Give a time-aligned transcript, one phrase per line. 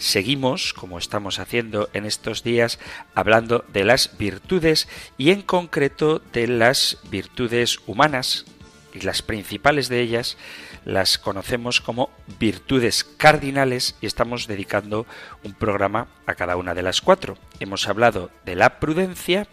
[0.00, 2.78] Seguimos, como estamos haciendo en estos días,
[3.14, 8.46] hablando de las virtudes y en concreto de las virtudes humanas
[8.94, 10.38] y las principales de ellas
[10.86, 15.04] las conocemos como virtudes cardinales y estamos dedicando
[15.44, 17.36] un programa a cada una de las cuatro.
[17.60, 19.48] Hemos hablado de la prudencia,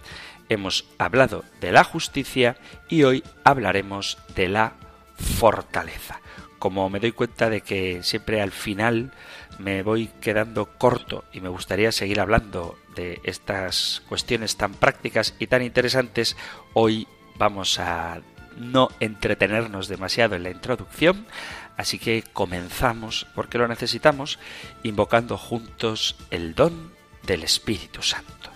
[0.48, 2.56] hemos hablado de la justicia
[2.88, 4.76] y hoy hablaremos de la
[5.18, 6.22] fortaleza.
[6.58, 9.12] Como me doy cuenta de que siempre al final
[9.60, 15.48] me voy quedando corto y me gustaría seguir hablando de estas cuestiones tan prácticas y
[15.48, 16.36] tan interesantes,
[16.74, 18.22] hoy vamos a
[18.58, 21.26] no entretenernos demasiado en la introducción,
[21.78, 24.40] así que comenzamos, porque lo necesitamos,
[24.84, 26.92] invocando juntos el don
[27.24, 28.52] del Espíritu Santo.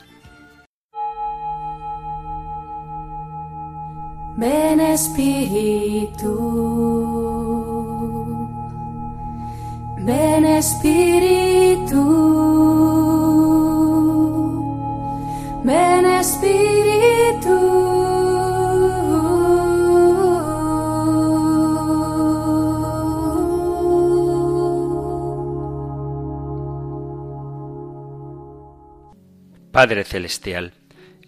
[4.37, 6.31] Ven Espíritu.
[10.03, 12.01] Ven Espíritu,
[15.63, 17.59] ven Espíritu.
[29.71, 30.73] Padre Celestial,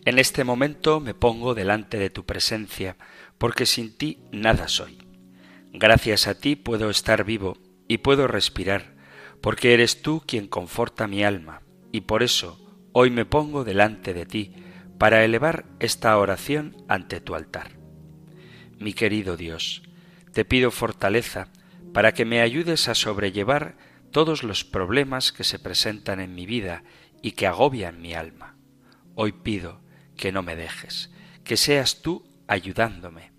[0.06, 2.98] en este momento me pongo delante de tu presencia,
[3.38, 4.98] porque sin ti nada soy.
[5.74, 7.56] Gracias a ti puedo estar vivo
[7.88, 8.96] y puedo respirar,
[9.42, 11.62] porque eres tú quien conforta mi alma,
[11.92, 12.60] y por eso
[12.92, 14.54] hoy me pongo delante de ti
[14.98, 17.72] para elevar esta oración ante tu altar.
[18.80, 19.84] Mi querido Dios,
[20.32, 21.50] te pido fortaleza
[21.94, 23.78] para que me ayudes a sobrellevar
[24.12, 26.84] todos los problemas que se presentan en mi vida
[27.22, 28.58] y que agobian mi alma.
[29.16, 29.82] Hoy pido
[30.16, 31.12] que no me dejes,
[31.44, 33.32] que seas tú ayudándome.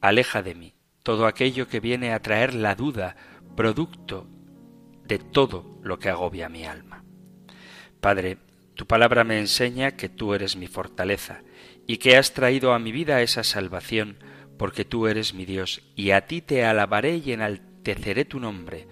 [0.00, 3.16] Aleja de mí todo aquello que viene a traer la duda
[3.56, 4.26] producto
[5.04, 7.04] de todo lo que agobia mi alma.
[8.00, 8.38] Padre,
[8.74, 11.42] tu palabra me enseña que tú eres mi fortaleza
[11.86, 14.16] y que has traído a mi vida esa salvación
[14.58, 18.86] porque tú eres mi Dios y a ti te alabaré y enalteceré tu nombre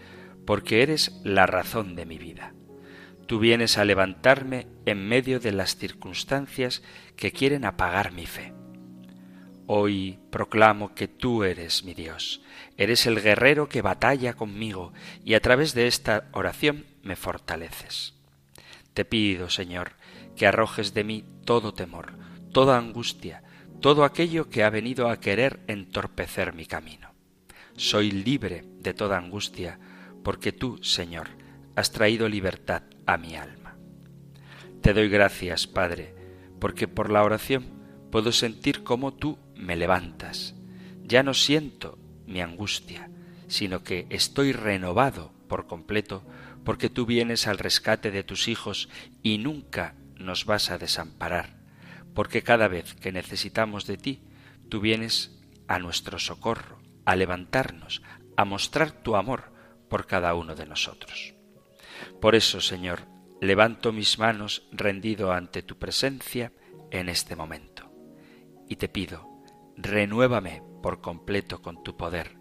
[0.47, 2.55] porque eres la razón de mi vida.
[3.27, 6.83] Tú vienes a levantarme en medio de las circunstancias
[7.17, 8.53] que quieren apagar mi fe.
[9.73, 12.41] Hoy proclamo que tú eres mi Dios,
[12.77, 14.93] eres el guerrero que batalla conmigo
[15.25, 18.15] y a través de esta oración me fortaleces.
[18.95, 19.93] Te pido, Señor,
[20.35, 22.15] que arrojes de mí todo temor,
[22.53, 23.45] toda angustia,
[23.81, 27.15] todo aquello que ha venido a querer entorpecer mi camino.
[27.77, 29.79] Soy libre de toda angustia,
[30.25, 31.29] porque tú, Señor,
[31.77, 33.77] has traído libertad a mi alma.
[34.83, 36.13] Te doy gracias, Padre,
[36.59, 37.79] porque por la oración
[38.11, 40.55] puedo sentir cómo tú me levantas.
[41.03, 43.11] Ya no siento mi angustia,
[43.49, 46.25] sino que estoy renovado por completo
[46.65, 48.89] porque tú vienes al rescate de tus hijos
[49.23, 51.57] y nunca nos vas a desamparar,
[52.15, 54.23] porque cada vez que necesitamos de ti,
[54.69, 58.03] tú vienes a nuestro socorro, a levantarnos,
[58.37, 59.53] a mostrar tu amor
[59.89, 61.35] por cada uno de nosotros.
[62.21, 63.01] Por eso, Señor,
[63.41, 66.53] levanto mis manos rendido ante tu presencia
[66.91, 67.91] en este momento,
[68.69, 69.30] y te pido,
[69.83, 72.39] renuévame por completo con tu poder.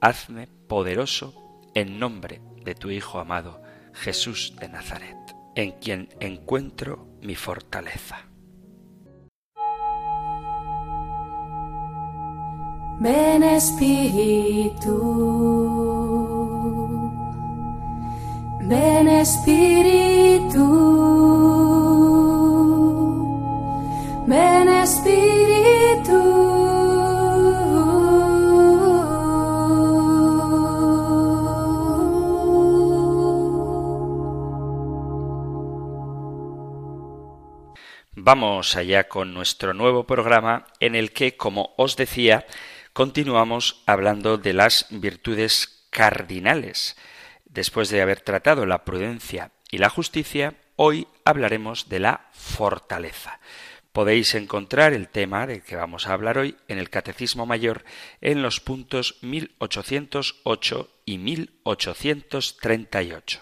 [0.00, 1.34] Hazme poderoso
[1.74, 3.62] en nombre de tu Hijo amado,
[3.92, 5.16] Jesús de Nazaret,
[5.54, 8.28] en quien encuentro mi fortaleza.
[13.00, 14.94] Ven Espíritu,
[18.60, 20.64] ven Espíritu,
[24.26, 25.43] ven Espíritu.
[38.16, 42.46] Vamos allá con nuestro nuevo programa en el que, como os decía,
[42.92, 46.96] continuamos hablando de las virtudes cardinales.
[47.44, 53.40] Después de haber tratado la prudencia y la justicia, hoy hablaremos de la fortaleza.
[53.94, 57.84] Podéis encontrar el tema del que vamos a hablar hoy en el Catecismo Mayor
[58.20, 63.40] en los puntos 1808 y 1838.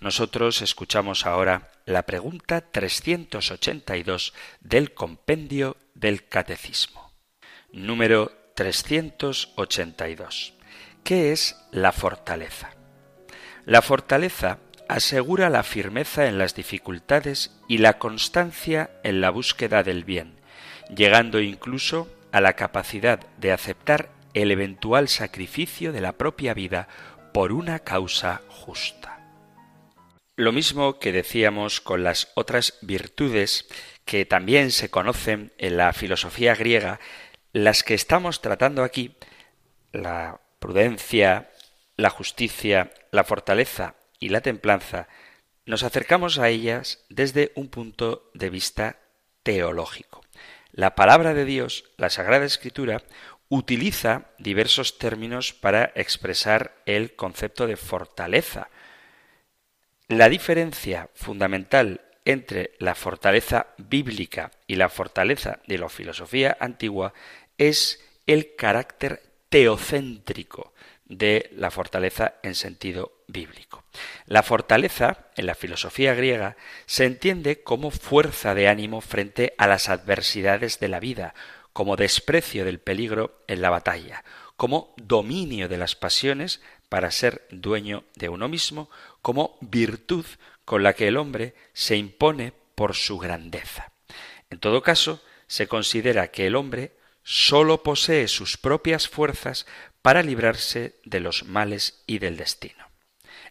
[0.00, 7.10] Nosotros escuchamos ahora la pregunta 382 del compendio del Catecismo.
[7.72, 10.52] Número 382.
[11.04, 12.72] ¿Qué es la fortaleza?
[13.64, 20.04] La fortaleza asegura la firmeza en las dificultades y la constancia en la búsqueda del
[20.04, 20.36] bien,
[20.94, 26.88] llegando incluso a la capacidad de aceptar el eventual sacrificio de la propia vida
[27.32, 29.20] por una causa justa.
[30.36, 33.66] Lo mismo que decíamos con las otras virtudes
[34.04, 37.00] que también se conocen en la filosofía griega,
[37.52, 39.16] las que estamos tratando aquí,
[39.92, 41.50] la prudencia,
[41.96, 45.08] la justicia, la fortaleza y la templanza,
[45.64, 49.00] nos acercamos a ellas desde un punto de vista
[49.42, 50.22] teológico.
[50.72, 53.02] La palabra de Dios, la Sagrada Escritura,
[53.48, 58.68] utiliza diversos términos para expresar el concepto de fortaleza.
[60.08, 67.14] La diferencia fundamental entre la fortaleza bíblica y la fortaleza de la filosofía antigua
[67.56, 70.74] es el carácter teocéntrico
[71.08, 73.84] de la fortaleza en sentido bíblico.
[74.26, 76.56] La fortaleza, en la filosofía griega,
[76.86, 81.34] se entiende como fuerza de ánimo frente a las adversidades de la vida,
[81.72, 84.24] como desprecio del peligro en la batalla,
[84.56, 88.90] como dominio de las pasiones para ser dueño de uno mismo,
[89.22, 90.24] como virtud
[90.64, 93.92] con la que el hombre se impone por su grandeza.
[94.50, 99.66] En todo caso, se considera que el hombre sólo posee sus propias fuerzas
[100.06, 102.86] para librarse de los males y del destino.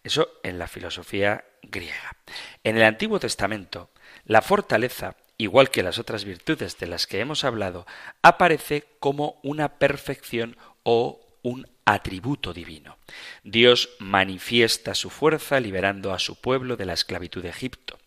[0.05, 2.15] Eso en la filosofía griega.
[2.63, 3.91] En el Antiguo Testamento,
[4.23, 7.85] la fortaleza, igual que las otras virtudes de las que hemos hablado,
[8.21, 12.99] aparece como una perfección o un atributo divino.
[13.43, 17.99] Dios manifiesta su fuerza liberando a su pueblo de la esclavitud de Egipto.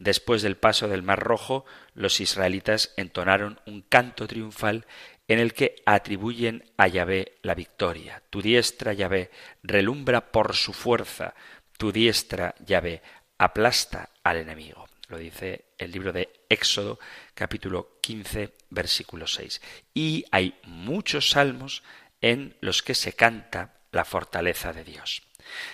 [0.00, 1.64] Después del paso del Mar Rojo,
[1.94, 4.86] los israelitas entonaron un canto triunfal
[5.32, 8.22] en el que atribuyen a Yahvé la victoria.
[8.30, 9.30] Tu diestra, Yahvé,
[9.62, 11.34] relumbra por su fuerza.
[11.76, 13.02] Tu diestra, Yahvé,
[13.38, 14.88] aplasta al enemigo.
[15.08, 16.98] Lo dice el libro de Éxodo,
[17.34, 19.60] capítulo 15, versículo 6.
[19.92, 21.82] Y hay muchos salmos
[22.20, 25.22] en los que se canta la fortaleza de Dios.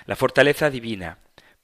[0.06, 1.18] La fortaleza divina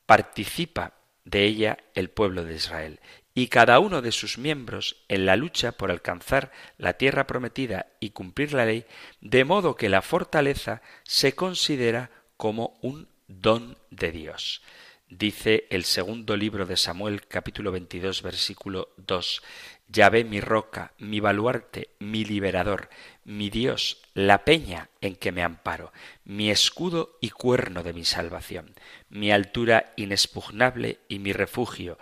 [0.06, 0.93] participa
[1.25, 3.00] de ella el pueblo de Israel
[3.35, 8.11] y cada uno de sus miembros en la lucha por alcanzar la tierra prometida y
[8.11, 8.87] cumplir la ley,
[9.21, 14.63] de modo que la fortaleza se considera como un don de Dios.
[15.09, 19.43] Dice el segundo libro de Samuel capítulo 22 versículo 2,
[19.89, 22.89] Yahvé mi roca, mi baluarte, mi liberador,
[23.25, 25.93] mi Dios, la peña en que me amparo,
[26.25, 28.75] mi escudo y cuerno de mi salvación,
[29.08, 31.99] mi altura inexpugnable y mi refugio,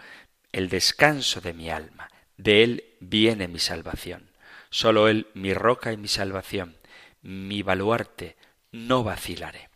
[0.52, 2.10] el descanso de mi alma.
[2.36, 4.30] De él viene mi salvación.
[4.70, 6.76] Solo él mi roca y mi salvación,
[7.20, 8.36] mi baluarte,
[8.70, 9.68] no vacilaré.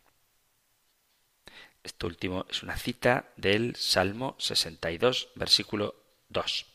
[1.82, 5.94] Esto último es una cita del Salmo 62, versículo
[6.30, 6.66] 2.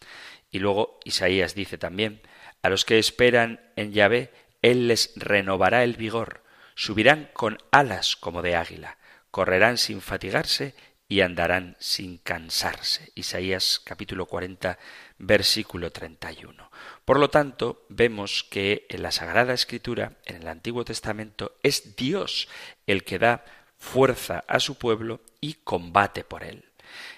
[0.51, 2.21] Y luego Isaías dice también,
[2.61, 4.31] a los que esperan en Yahvé,
[4.61, 6.43] él les renovará el vigor,
[6.75, 8.97] subirán con alas como de águila,
[9.31, 10.75] correrán sin fatigarse
[11.11, 13.11] y andarán sin cansarse.
[13.15, 14.79] Isaías capítulo 40
[15.17, 16.71] versículo 31.
[17.03, 22.47] Por lo tanto, vemos que en la Sagrada Escritura, en el Antiguo Testamento, es Dios
[22.87, 23.43] el que da
[23.77, 26.63] fuerza a su pueblo y combate por él.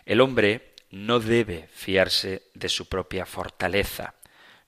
[0.05, 4.15] El hombre no debe fiarse de su propia fortaleza.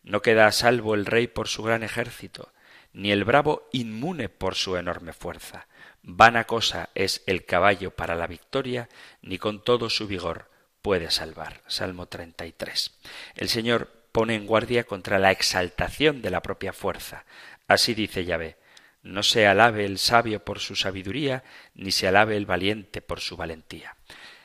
[0.04, 2.54] No queda a salvo el rey por su gran ejército,
[2.94, 5.66] ni el bravo inmune por su enorme fuerza.
[6.08, 8.90] Vana cosa es el caballo para la victoria,
[9.24, 10.52] ni con todo su vigor
[10.84, 11.64] puede salvar.
[11.66, 12.96] Salmo 33.
[13.34, 17.26] El Señor pone en guardia contra la exaltación de la propia fuerza.
[17.68, 18.56] Así dice Yahvé,
[19.02, 21.44] no se alabe el sabio por su sabiduría,
[21.74, 23.98] ni se alabe el valiente por su valentía.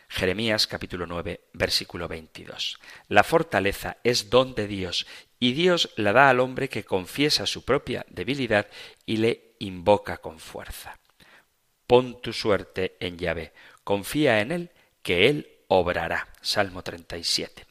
[0.08, 2.80] Jeremías capítulo 9, versículo 22.
[3.08, 5.06] La fortaleza es don de Dios,
[5.38, 8.66] y Dios la da al hombre que confiesa su propia debilidad
[9.04, 10.99] y le invoca con fuerza.
[11.90, 14.70] Pon tu suerte en Yahvé, confía en él,
[15.02, 16.28] que él obrará.
[16.40, 17.66] Salmo 37.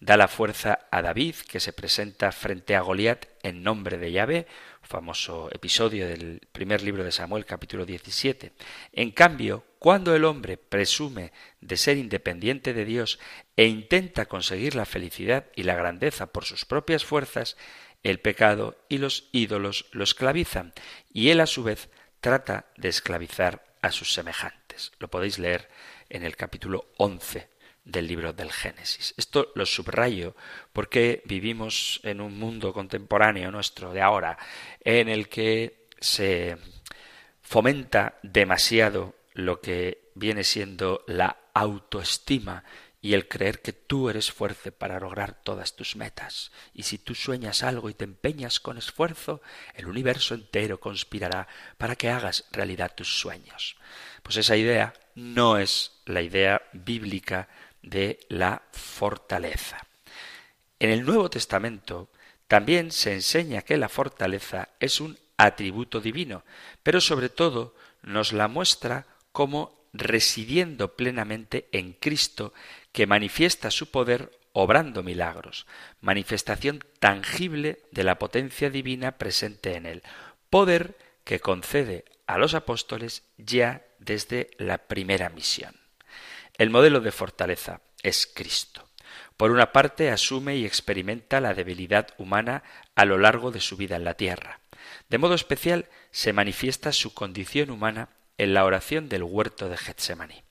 [0.00, 4.48] Da la fuerza a David, que se presenta frente a Goliat en nombre de Yahvé,
[4.82, 8.54] famoso episodio del primer libro de Samuel capítulo 17.
[8.92, 13.20] En cambio, cuando el hombre presume de ser independiente de Dios
[13.54, 17.56] e intenta conseguir la felicidad y la grandeza por sus propias fuerzas,
[18.02, 20.72] el pecado y los ídolos lo esclavizan
[21.12, 21.88] y él a su vez
[22.20, 24.92] trata de esclavizar a sus semejantes.
[24.98, 25.68] Lo podéis leer
[26.08, 27.48] en el capítulo 11
[27.84, 29.14] del libro del Génesis.
[29.16, 30.34] Esto lo subrayo
[30.72, 34.38] porque vivimos en un mundo contemporáneo nuestro de ahora
[34.84, 36.56] en el que se
[37.42, 42.64] fomenta demasiado lo que viene siendo la autoestima
[43.02, 46.52] y el creer que tú eres fuerte para lograr todas tus metas.
[46.74, 49.40] Y si tú sueñas algo y te empeñas con esfuerzo,
[49.74, 53.76] el universo entero conspirará para que hagas realidad tus sueños.
[54.22, 57.48] Pues esa idea no es la idea bíblica
[57.82, 59.86] de la fortaleza.
[60.78, 62.10] En el Nuevo Testamento
[62.48, 66.44] también se enseña que la fortaleza es un atributo divino,
[66.82, 72.52] pero sobre todo nos la muestra como residiendo plenamente en Cristo
[72.92, 75.66] que manifiesta su poder obrando milagros,
[76.00, 80.02] manifestación tangible de la potencia divina presente en él,
[80.50, 85.76] poder que concede a los apóstoles ya desde la primera misión.
[86.58, 88.88] El modelo de fortaleza es Cristo.
[89.36, 92.62] Por una parte, asume y experimenta la debilidad humana
[92.94, 94.60] a lo largo de su vida en la tierra.
[95.08, 100.42] De modo especial, se manifiesta su condición humana en la oración del huerto de Getsemaní.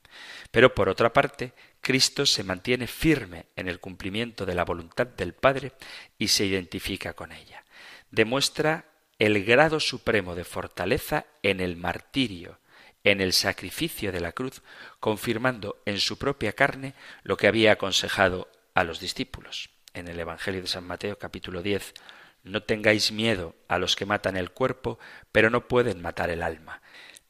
[0.51, 5.33] Pero por otra parte, Cristo se mantiene firme en el cumplimiento de la voluntad del
[5.33, 5.73] Padre
[6.17, 7.63] y se identifica con ella.
[8.11, 8.85] Demuestra
[9.17, 12.59] el grado supremo de fortaleza en el martirio,
[13.03, 14.61] en el sacrificio de la cruz,
[14.99, 16.93] confirmando en su propia carne
[17.23, 19.69] lo que había aconsejado a los discípulos.
[19.93, 21.93] En el Evangelio de San Mateo capítulo 10,
[22.43, 24.99] no tengáis miedo a los que matan el cuerpo,
[25.31, 26.81] pero no pueden matar el alma.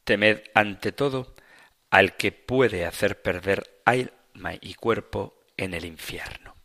[0.03, 1.35] Temed ante todo
[1.89, 3.81] al que puede hacer perder
[4.61, 6.55] y cuerpo en el infierno.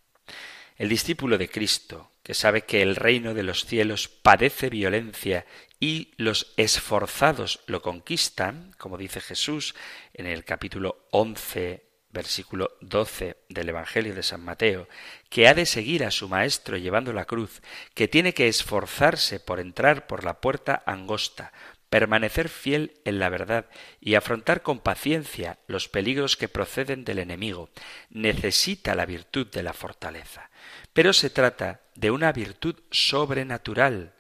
[0.77, 5.47] El discípulo de Cristo, que sabe que el reino de los cielos padece violencia
[5.79, 9.75] y los esforzados lo conquistan, como dice Jesús
[10.15, 14.89] en el capítulo 11, versículo 12 del Evangelio de San Mateo,
[15.29, 17.61] que ha de seguir a su Maestro llevando la cruz,
[17.93, 21.53] que tiene que esforzarse por entrar por la puerta angosta,
[21.95, 23.67] permanecer fiel en la verdad
[24.01, 27.71] y afrontar con paciencia los peligros que proceden del enemigo,
[28.11, 30.51] necesita la virtud de la fortaleza.
[30.93, 34.13] Pero se trata de una virtud sobrenatural.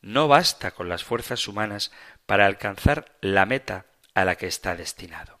[0.00, 1.92] No basta con las fuerzas humanas
[2.24, 5.38] para alcanzar la meta a la que está destinado.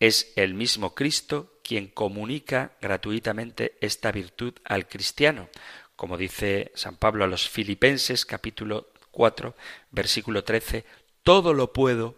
[0.00, 5.50] Es el mismo Cristo quien comunica gratuitamente esta virtud al cristiano,
[5.94, 9.54] como dice San Pablo a los Filipenses capítulo 4,
[9.90, 10.86] versículo 13,
[11.22, 12.16] todo lo puedo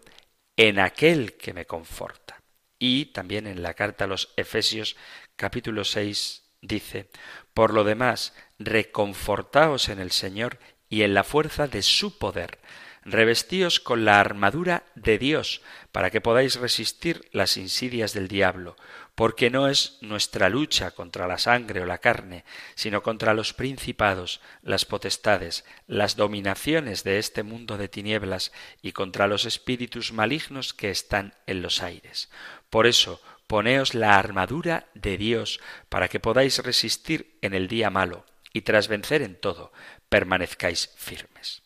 [0.57, 2.41] en aquel que me conforta.
[2.79, 4.95] Y también en la carta a los Efesios
[5.35, 7.09] capítulo 6 dice,
[7.53, 10.59] por lo demás, reconfortaos en el Señor
[10.89, 12.59] y en la fuerza de su poder.
[13.03, 18.75] Revestíos con la armadura de Dios, para que podáis resistir las insidias del diablo,
[19.15, 22.43] porque no es nuestra lucha contra la sangre o la carne,
[22.75, 29.27] sino contra los principados, las potestades, las dominaciones de este mundo de tinieblas y contra
[29.27, 32.29] los espíritus malignos que están en los aires.
[32.69, 38.25] Por eso, poneos la armadura de Dios, para que podáis resistir en el día malo,
[38.51, 39.71] y tras vencer en todo,
[40.09, 41.61] permanezcáis firmes.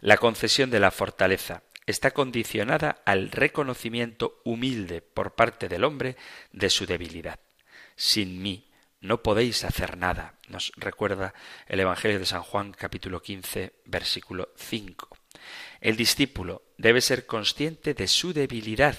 [0.00, 6.16] La concesión de la fortaleza está condicionada al reconocimiento humilde por parte del hombre
[6.52, 7.40] de su debilidad.
[7.96, 11.32] Sin mí no podéis hacer nada, nos recuerda
[11.66, 15.16] el Evangelio de San Juan capítulo 15 versículo 5.
[15.80, 18.98] El discípulo debe ser consciente de su debilidad,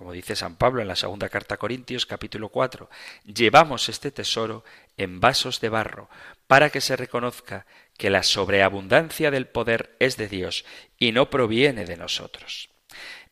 [0.00, 2.88] como dice San Pablo en la segunda carta a Corintios capítulo 4.
[3.26, 4.64] Llevamos este tesoro
[4.96, 6.08] en vasos de barro
[6.46, 7.66] para que se reconozca
[7.98, 10.64] que la sobreabundancia del poder es de Dios
[10.98, 12.70] y no proviene de nosotros.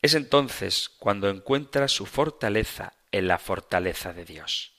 [0.03, 4.73] Es entonces cuando encuentra su fortaleza en la fortaleza de Dios.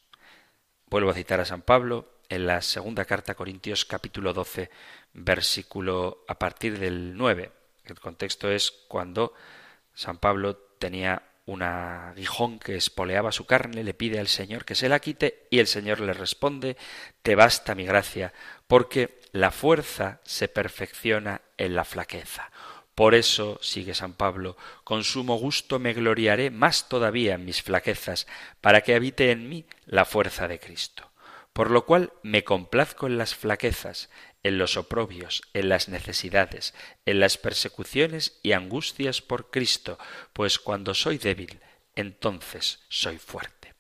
[0.87, 4.71] Vuelvo a citar a San Pablo en la segunda carta a Corintios capítulo 12
[5.13, 7.51] versículo a partir del 9.
[7.87, 9.35] El contexto es cuando
[9.93, 14.89] San Pablo tenía un aguijón que espoleaba su carne, le pide al Señor que se
[14.89, 16.77] la quite y el Señor le responde,
[17.23, 18.33] Te basta mi gracia,
[18.69, 22.53] porque la fuerza se perfecciona en la flaqueza.
[22.95, 28.29] Por eso, sigue San Pablo, con sumo gusto me gloriaré más todavía en mis flaquezas,
[28.61, 31.11] para que habite en mí la fuerza de Cristo.
[31.53, 34.09] Por lo cual me complazco en las flaquezas,
[34.43, 39.99] en los oprobios, en las necesidades, en las persecuciones y angustias por Cristo,
[40.33, 41.61] pues cuando soy débil,
[41.95, 43.75] entonces soy fuerte.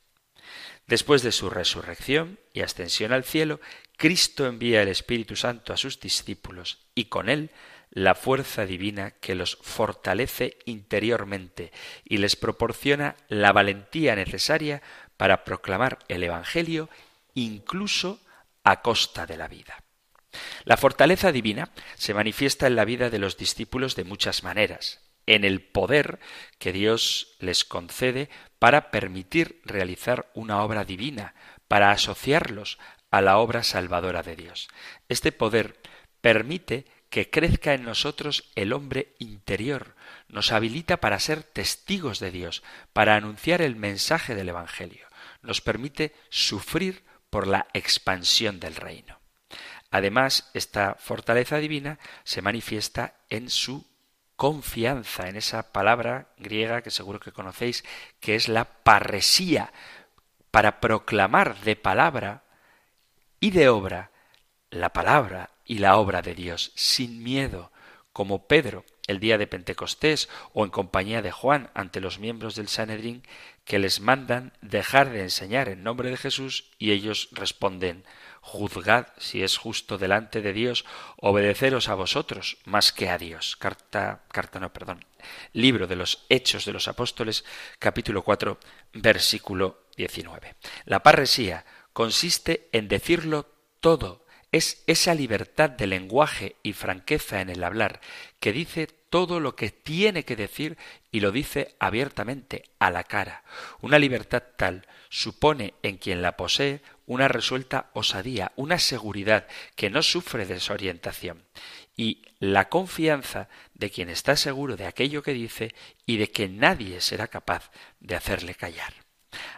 [0.87, 3.61] Después de su resurrección y ascensión al cielo,
[3.97, 7.50] Cristo envía el Espíritu Santo a sus discípulos y con él
[7.90, 11.73] la fuerza divina que los fortalece interiormente
[12.05, 14.83] y les proporciona la valentía necesaria
[15.17, 16.88] para proclamar el Evangelio
[17.35, 18.21] incluso
[18.64, 19.85] a costa de la vida.
[20.65, 25.45] La fortaleza divina se manifiesta en la vida de los discípulos de muchas maneras, en
[25.45, 26.21] el poder
[26.59, 31.35] que Dios les concede para permitir realizar una obra divina,
[31.69, 32.79] para asociarlos
[33.11, 34.69] a la obra salvadora de Dios.
[35.09, 35.79] Este poder
[36.21, 39.97] permite que crezca en nosotros el hombre interior,
[40.29, 45.07] nos habilita para ser testigos de Dios, para anunciar el mensaje del Evangelio,
[45.43, 49.20] nos permite sufrir por la expansión del reino.
[49.91, 53.87] Además, esta fortaleza divina se manifiesta en su
[54.37, 57.85] confianza, en esa palabra griega que seguro que conocéis,
[58.21, 59.73] que es la parresía,
[60.51, 62.45] para proclamar de palabra
[63.39, 64.11] y de obra
[64.71, 67.73] la palabra y la obra de Dios, sin miedo,
[68.13, 72.69] como Pedro el día de Pentecostés o en compañía de Juan ante los miembros del
[72.69, 73.23] Sanedrín
[73.65, 78.05] que les mandan dejar de enseñar en nombre de Jesús y ellos responden
[78.41, 80.85] juzgad si es justo delante de Dios
[81.17, 83.57] obedeceros a vosotros más que a Dios.
[83.57, 85.05] Carta, carta no, perdón.
[85.53, 87.45] Libro de los Hechos de los Apóstoles,
[87.79, 88.59] capítulo 4,
[88.95, 90.55] versículo 19.
[90.87, 93.47] La parresía consiste en decirlo
[93.81, 94.25] todo.
[94.53, 98.01] Es esa libertad de lenguaje y franqueza en el hablar
[98.41, 100.79] que dice todo lo que tiene que decir
[101.13, 103.45] y lo dice abiertamente, a la cara.
[103.81, 110.01] Una libertad tal supone en quien la posee una resuelta osadía, una seguridad que no
[110.01, 111.43] sufre desorientación
[111.97, 115.75] y la confianza de quien está seguro de aquello que dice
[116.07, 118.95] y de que nadie será capaz de hacerle callar.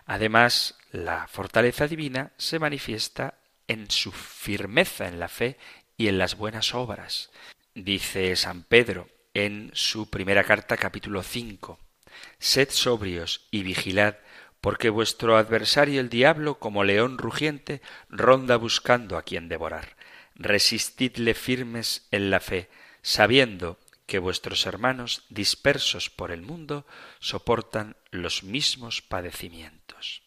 [0.06, 3.34] Además, la fortaleza divina se manifiesta
[3.68, 5.58] en su firmeza en la fe
[5.98, 7.28] y en las buenas obras.
[7.74, 11.78] Dice San Pedro en su primera carta capítulo 5,
[12.38, 14.16] Sed sobrios y vigilad
[14.62, 19.96] porque vuestro adversario el diablo, como león rugiente, ronda buscando a quien devorar.
[20.36, 22.70] Resistidle firmes en la fe,
[23.02, 26.86] sabiendo que vuestros hermanos dispersos por el mundo
[27.18, 30.22] soportan los mismos padecimientos.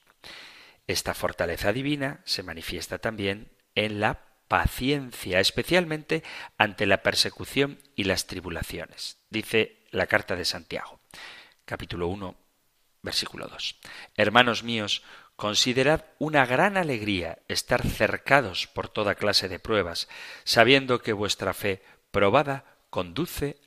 [0.85, 4.19] Esta fortaleza divina se manifiesta también en la
[4.49, 6.23] paciencia, especialmente
[6.57, 9.17] ante la persecución y las tribulaciones.
[9.29, 10.99] Dice la carta de Santiago,
[11.63, 12.44] capítulo 1,
[13.05, 13.75] Versículo 2.
[14.17, 15.03] Hermanos míos,
[15.35, 20.09] considerad una gran alegría estar cercados por toda clase de pruebas,
[20.43, 23.57] sabiendo que vuestra fe probada conduce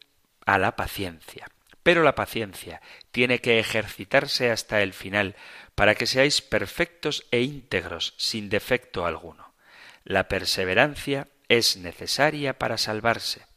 [0.44, 1.46] a la paciencia.
[1.84, 5.36] Pero la paciencia tiene que ejercitarse hasta el final
[5.76, 9.54] para que seáis perfectos e íntegros sin defecto alguno.
[10.02, 13.47] La perseverancia es necesaria para salvarse.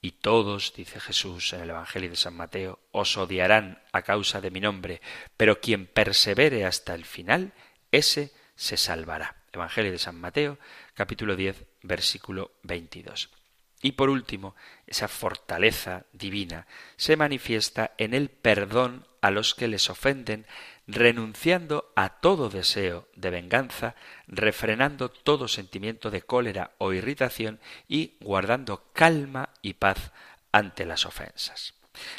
[0.00, 4.50] Y todos, dice Jesús en el Evangelio de San Mateo, os odiarán a causa de
[4.50, 5.00] mi nombre,
[5.36, 7.52] pero quien persevere hasta el final,
[7.90, 9.42] ese se salvará.
[9.52, 10.58] Evangelio de San Mateo,
[10.94, 13.30] capítulo 10, versículo 22.
[13.80, 14.54] Y por último,
[14.86, 20.46] esa fortaleza divina se manifiesta en el perdón a los que les ofenden,
[20.88, 23.94] renunciando a todo deseo de venganza,
[24.26, 30.12] refrenando todo sentimiento de cólera o irritación y guardando calma y paz
[30.50, 31.74] ante las ofensas.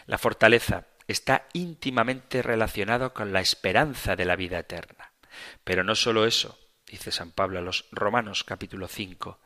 [0.05, 5.12] La fortaleza está íntimamente relacionada con la esperanza de la vida eterna.
[5.63, 9.39] Pero no sólo eso, dice San Pablo a los Romanos capítulo 5.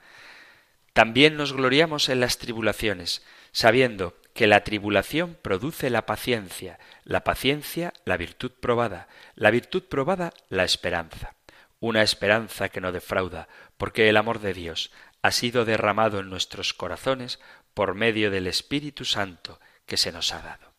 [0.91, 7.93] También nos gloriamos en las tribulaciones, sabiendo que la tribulación produce la paciencia, la paciencia
[8.05, 11.35] la virtud probada, la virtud probada la esperanza.
[11.79, 14.91] Una esperanza que no defrauda, porque el amor de Dios
[15.21, 17.39] ha sido derramado en nuestros corazones
[17.73, 20.73] por medio del Espíritu Santo que se nos ha dado.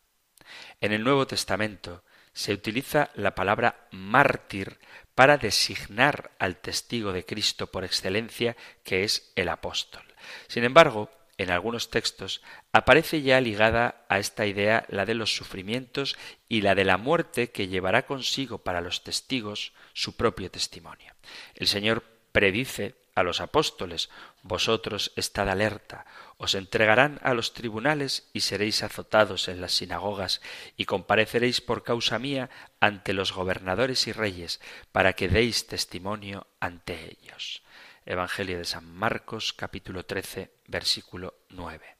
[0.81, 4.79] En el Nuevo Testamento se utiliza la palabra mártir
[5.15, 10.03] para designar al testigo de Cristo por excelencia, que es el apóstol.
[10.47, 16.17] Sin embargo, en algunos textos aparece ya ligada a esta idea la de los sufrimientos
[16.47, 21.13] y la de la muerte que llevará consigo para los testigos su propio testimonio.
[21.55, 24.09] El Señor predice a los apóstoles
[24.47, 26.05] Vosotros estad alerta,
[26.37, 30.39] os entregarán a los tribunales y seréis azotados en las sinagogas
[30.77, 37.17] y compareceréis por causa mía ante los gobernadores y reyes para que deis testimonio ante
[37.17, 37.64] ellos.
[38.05, 41.95] Evangelio de San Marcos capítulo 13 versículo 9.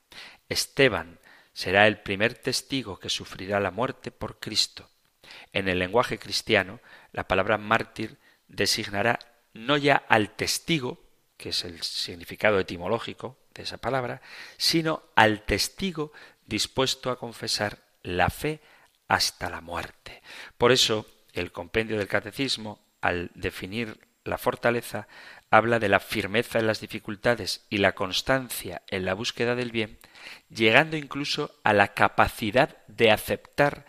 [0.49, 1.19] Esteban
[1.51, 4.87] será el primer testigo que sufrirá la muerte por Cristo.
[5.51, 6.79] En el lenguaje cristiano,
[7.11, 9.17] la palabra mártir designará
[9.53, 11.01] no ya al testigo,
[11.37, 14.21] que es el significado etimológico de esa palabra,
[14.57, 16.11] sino al testigo
[16.45, 18.61] dispuesto a confesar la fe
[19.07, 20.21] hasta la muerte.
[20.57, 25.07] Por eso, el compendio del catecismo, al definir la fortaleza,
[25.49, 29.99] habla de la firmeza en las dificultades y la constancia en la búsqueda del bien,
[30.49, 33.85] llegando incluso a la capacidad de aceptar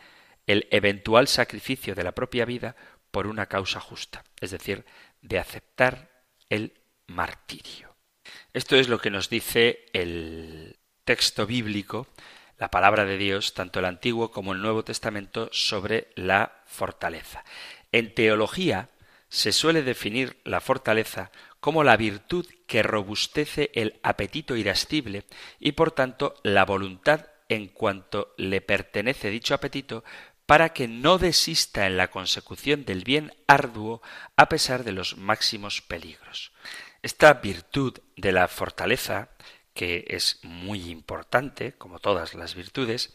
[0.47, 2.77] el eventual sacrificio de la propia vida
[3.11, 4.85] por una causa justa, es decir,
[5.23, 6.11] de aceptar
[6.51, 6.75] el
[7.07, 7.97] martirio.
[8.53, 12.07] Esto es lo que nos dice el texto bíblico,
[12.59, 17.45] la palabra de Dios, tanto el Antiguo como el Nuevo Testamento, sobre la fortaleza.
[17.93, 18.89] En teología
[19.29, 25.25] se suele definir la fortaleza como la virtud que robustece el apetito irascible
[25.59, 30.05] y por tanto la voluntad en cuanto le pertenece dicho apetito
[30.47, 34.01] para que no desista en la consecución del bien arduo
[34.37, 36.53] a pesar de los máximos peligros.
[37.03, 39.31] Esta virtud de la fortaleza,
[39.75, 43.13] que es muy importante, como todas las virtudes,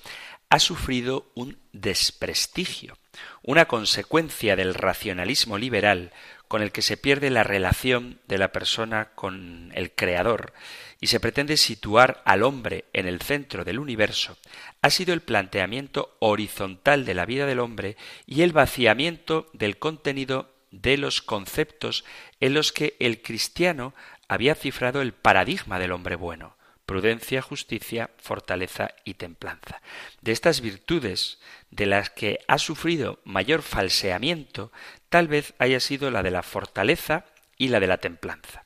[0.51, 2.97] ha sufrido un desprestigio,
[3.41, 6.11] una consecuencia del racionalismo liberal
[6.49, 10.51] con el que se pierde la relación de la persona con el Creador
[10.99, 14.37] y se pretende situar al hombre en el centro del universo,
[14.81, 20.53] ha sido el planteamiento horizontal de la vida del hombre y el vaciamiento del contenido
[20.69, 22.03] de los conceptos
[22.41, 23.95] en los que el cristiano
[24.27, 26.57] había cifrado el paradigma del hombre bueno
[26.91, 29.81] prudencia, justicia, fortaleza y templanza.
[30.19, 34.73] De estas virtudes, de las que ha sufrido mayor falseamiento,
[35.07, 37.23] tal vez haya sido la de la fortaleza
[37.57, 38.65] y la de la templanza.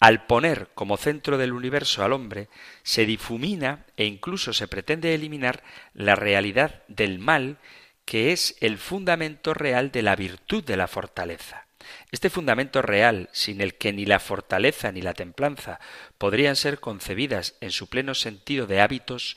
[0.00, 2.48] Al poner como centro del universo al hombre,
[2.82, 5.62] se difumina e incluso se pretende eliminar
[5.94, 7.58] la realidad del mal,
[8.04, 11.68] que es el fundamento real de la virtud de la fortaleza.
[12.10, 15.80] Este fundamento real, sin el que ni la fortaleza ni la templanza
[16.18, 19.36] podrían ser concebidas en su pleno sentido de hábitos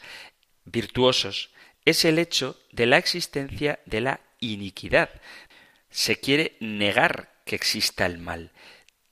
[0.66, 1.52] virtuosos,
[1.86, 5.10] es el hecho de la existencia de la iniquidad.
[5.90, 8.52] Se quiere negar que exista el mal.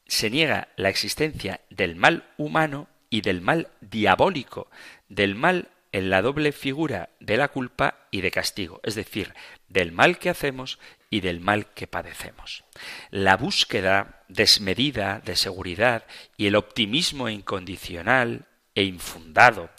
[0.07, 4.69] Se niega la existencia del mal humano y del mal diabólico,
[5.09, 9.33] del mal en la doble figura de la culpa y de castigo, es decir,
[9.67, 10.79] del mal que hacemos
[11.11, 12.63] y del mal que padecemos.
[13.11, 16.05] La búsqueda desmedida de seguridad
[16.37, 19.69] y el optimismo incondicional e infundado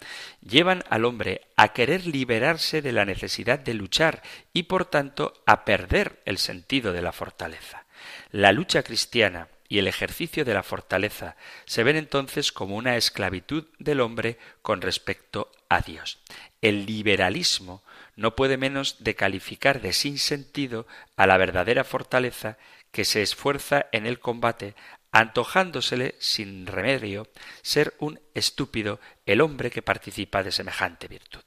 [0.41, 4.21] llevan al hombre a querer liberarse de la necesidad de luchar
[4.53, 7.85] y por tanto a perder el sentido de la fortaleza.
[8.31, 13.65] La lucha cristiana y el ejercicio de la fortaleza se ven entonces como una esclavitud
[13.79, 16.19] del hombre con respecto a Dios.
[16.61, 17.81] El liberalismo
[18.15, 22.57] no puede menos de calificar de sin sentido a la verdadera fortaleza
[22.91, 24.75] que se esfuerza en el combate,
[25.11, 27.27] antojándosele sin remedio
[27.61, 31.41] ser un estúpido el hombre que participa de semejante virtud.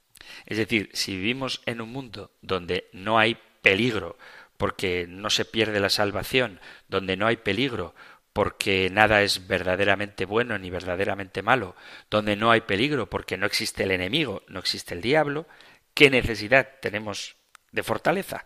[0.45, 4.19] Es decir, si vivimos en un mundo donde no hay peligro
[4.57, 7.95] porque no se pierde la salvación, donde no hay peligro
[8.33, 11.75] porque nada es verdaderamente bueno ni verdaderamente malo,
[12.11, 15.47] donde no hay peligro porque no existe el enemigo, no existe el diablo,
[15.97, 17.37] ¿Qué necesidad tenemos
[17.73, 18.45] de fortaleza?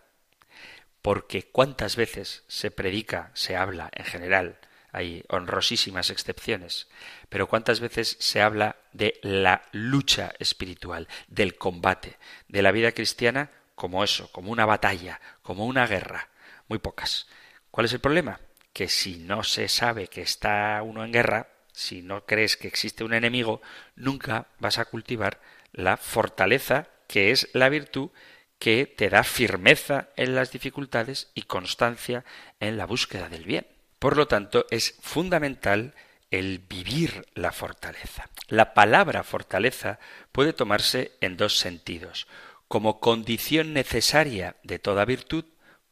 [1.01, 4.57] Porque cuántas veces se predica, se habla en general,
[4.93, 6.87] hay honrosísimas excepciones,
[7.27, 13.51] pero cuántas veces se habla de la lucha espiritual, del combate, de la vida cristiana
[13.75, 16.29] como eso, como una batalla, como una guerra.
[16.69, 17.27] Muy pocas.
[17.69, 18.39] ¿Cuál es el problema?
[18.71, 23.03] Que si no se sabe que está uno en guerra, si no crees que existe
[23.03, 23.61] un enemigo,
[23.97, 25.41] nunca vas a cultivar
[25.73, 28.09] la fortaleza que es la virtud
[28.57, 32.23] que te da firmeza en las dificultades y constancia
[32.61, 33.67] en la búsqueda del bien.
[33.99, 35.93] Por lo tanto, es fundamental
[36.29, 38.29] el vivir la fortaleza.
[38.47, 39.99] La palabra fortaleza
[40.31, 42.27] puede tomarse en dos sentidos,
[42.69, 45.43] como condición necesaria de toda virtud,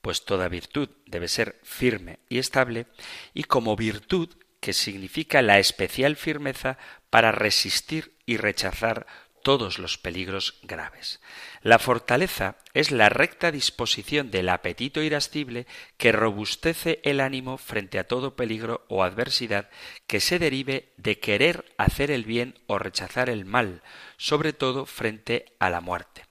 [0.01, 2.85] pues toda virtud debe ser firme y estable,
[3.33, 4.29] y como virtud
[4.61, 6.77] que significa la especial firmeza
[7.09, 9.05] para resistir y rechazar
[9.41, 11.19] todos los peligros graves.
[11.61, 18.07] La fortaleza es la recta disposición del apetito irascible que robustece el ánimo frente a
[18.07, 19.69] todo peligro o adversidad
[20.07, 23.81] que se derive de querer hacer el bien o rechazar el mal,
[24.17, 26.25] sobre todo frente a la muerte.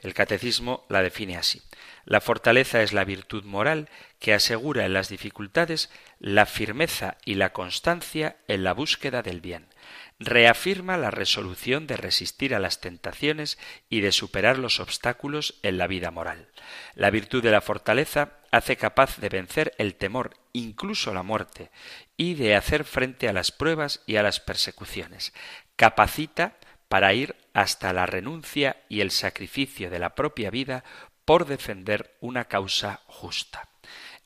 [0.00, 1.62] El catecismo la define así.
[2.04, 7.52] La fortaleza es la virtud moral que asegura en las dificultades la firmeza y la
[7.52, 9.66] constancia en la búsqueda del bien.
[10.20, 15.88] Reafirma la resolución de resistir a las tentaciones y de superar los obstáculos en la
[15.88, 16.48] vida moral.
[16.94, 21.70] La virtud de la fortaleza hace capaz de vencer el temor, incluso la muerte,
[22.16, 25.32] y de hacer frente a las pruebas y a las persecuciones.
[25.74, 30.84] Capacita para ir hasta la renuncia y el sacrificio de la propia vida
[31.24, 33.68] por defender una causa justa.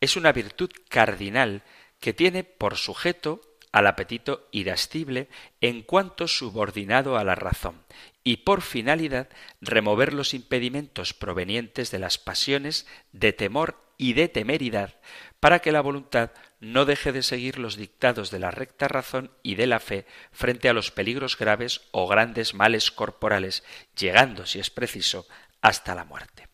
[0.00, 1.62] Es una virtud cardinal
[1.98, 3.40] que tiene por sujeto
[3.72, 5.28] al apetito irascible
[5.60, 7.82] en cuanto subordinado a la razón
[8.24, 9.28] y por finalidad
[9.60, 14.94] remover los impedimentos provenientes de las pasiones de temor y de temeridad
[15.40, 19.54] para que la voluntad no deje de seguir los dictados de la recta razón y
[19.54, 23.64] de la fe frente a los peligros graves o grandes males corporales,
[23.96, 25.26] llegando, si es preciso,
[25.60, 26.47] hasta la muerte.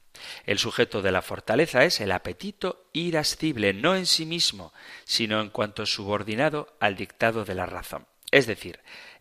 [0.47, 4.73] El sujeto de la fortaleza es el apetito irascible, no en sí mismo,
[5.05, 8.81] sino en cuanto subordinado al dictado de la razón, es decir,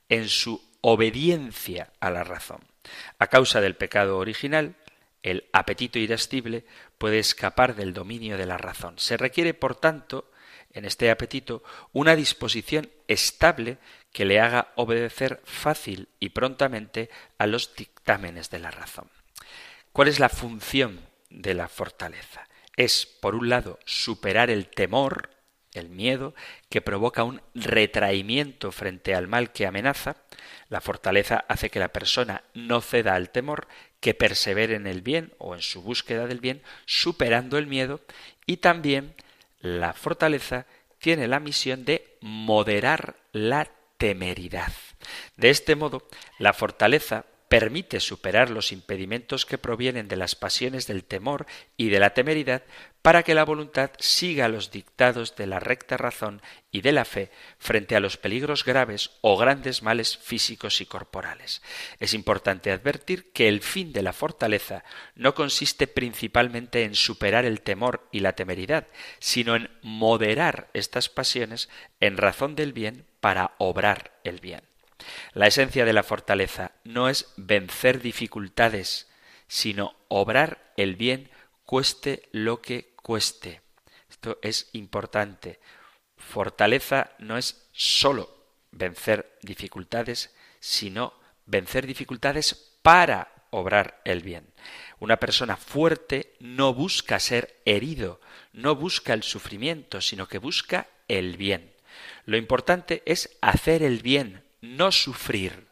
[0.09, 2.61] en su obediencia a la razón.
[3.19, 4.75] A causa del pecado original,
[5.23, 6.65] el apetito irascible
[6.97, 8.99] puede escapar del dominio de la razón.
[8.99, 10.29] Se requiere, por tanto,
[10.73, 11.63] en este apetito,
[11.93, 13.77] una disposición estable
[14.11, 19.09] que le haga obedecer fácil y prontamente a los dictámenes de la razón.
[19.93, 22.47] ¿Cuál es la función de la fortaleza?
[22.75, 25.29] Es, por un lado, superar el temor,
[25.71, 26.33] el miedo,
[26.67, 30.15] que provoca un retraimiento frente al mal que amenaza.
[30.67, 33.67] La fortaleza hace que la persona no ceda al temor,
[33.99, 38.01] que persevere en el bien o en su búsqueda del bien, superando el miedo.
[38.47, 39.13] Y también
[39.59, 40.65] la fortaleza
[40.97, 44.73] tiene la misión de moderar la temeridad.
[45.37, 46.07] De este modo,
[46.39, 51.45] la fortaleza permite superar los impedimentos que provienen de las pasiones del temor
[51.77, 52.63] y de la temeridad
[53.03, 57.29] para que la voluntad siga los dictados de la recta razón y de la fe
[57.59, 61.61] frente a los peligros graves o grandes males físicos y corporales.
[61.99, 67.61] Es importante advertir que el fin de la fortaleza no consiste principalmente en superar el
[67.61, 68.87] temor y la temeridad,
[69.19, 74.72] sino en moderar estas pasiones en razón del bien para obrar el bien.
[75.33, 79.07] La esencia de la fortaleza no es vencer dificultades,
[79.47, 81.29] sino obrar el bien
[81.65, 83.61] cueste lo que cueste.
[84.09, 85.59] Esto es importante.
[86.17, 91.13] Fortaleza no es sólo vencer dificultades, sino
[91.45, 94.47] vencer dificultades para obrar el bien.
[94.99, 98.19] Una persona fuerte no busca ser herido,
[98.51, 101.73] no busca el sufrimiento, sino que busca el bien.
[102.25, 105.67] Lo importante es hacer el bien, no sufrir.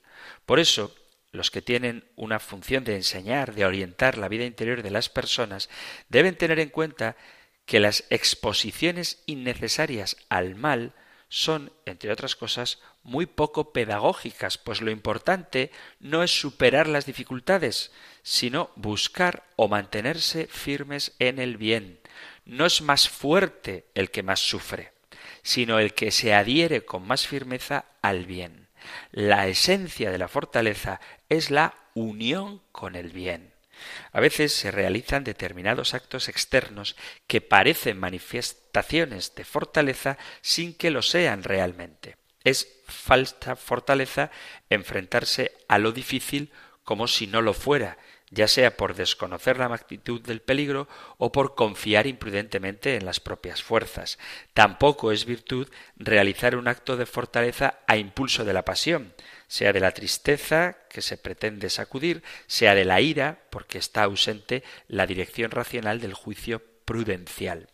[0.45, 0.93] Por eso,
[1.31, 5.69] los que tienen una función de enseñar, de orientar la vida interior de las personas,
[6.09, 7.15] deben tener en cuenta
[7.65, 10.93] que las exposiciones innecesarias al mal
[11.29, 17.93] son, entre otras cosas, muy poco pedagógicas, pues lo importante no es superar las dificultades,
[18.23, 22.01] sino buscar o mantenerse firmes en el bien.
[22.43, 24.91] No es más fuerte el que más sufre,
[25.43, 28.60] sino el que se adhiere con más firmeza al bien.
[29.11, 33.53] La esencia de la fortaleza es la unión con el bien.
[34.11, 36.95] A veces se realizan determinados actos externos
[37.27, 42.17] que parecen manifestaciones de fortaleza sin que lo sean realmente.
[42.43, 44.31] Es falsa fortaleza
[44.69, 46.51] enfrentarse a lo difícil
[46.83, 47.97] como si no lo fuera,
[48.31, 53.61] ya sea por desconocer la magnitud del peligro o por confiar imprudentemente en las propias
[53.61, 54.17] fuerzas.
[54.53, 55.67] Tampoco es virtud
[55.97, 59.13] realizar un acto de fortaleza a impulso de la pasión,
[59.47, 64.63] sea de la tristeza que se pretende sacudir, sea de la ira, porque está ausente
[64.87, 67.67] la dirección racional del juicio prudencial.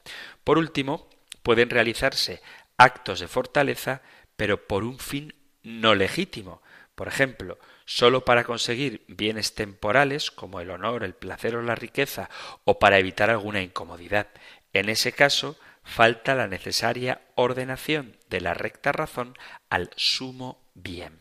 [0.44, 1.08] Por último,
[1.44, 2.42] pueden realizarse
[2.78, 4.02] actos de fortaleza,
[4.36, 6.64] pero por un fin no legítimo.
[6.96, 12.30] Por ejemplo, sólo para conseguir bienes temporales como el honor, el placer o la riqueza,
[12.66, 14.28] o para evitar alguna incomodidad.
[14.74, 19.36] En ese caso, falta la necesaria ordenación de la recta razón
[19.70, 21.20] al sumo bien.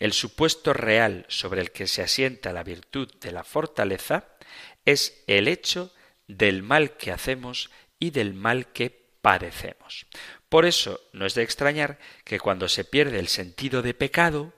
[0.00, 4.24] El supuesto real sobre el que se asienta la virtud de la fortaleza
[4.86, 5.92] es el hecho
[6.26, 10.06] del mal que hacemos y del mal que padecemos.
[10.48, 14.52] Por eso no es de extrañar que cuando se pierde el sentido de pecado,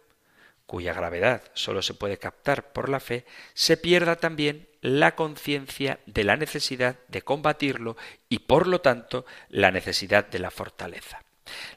[0.66, 3.24] cuya gravedad sólo se puede captar por la fe,
[3.54, 7.96] se pierda también la conciencia de la necesidad de combatirlo
[8.28, 11.22] y por lo tanto la necesidad de la fortaleza.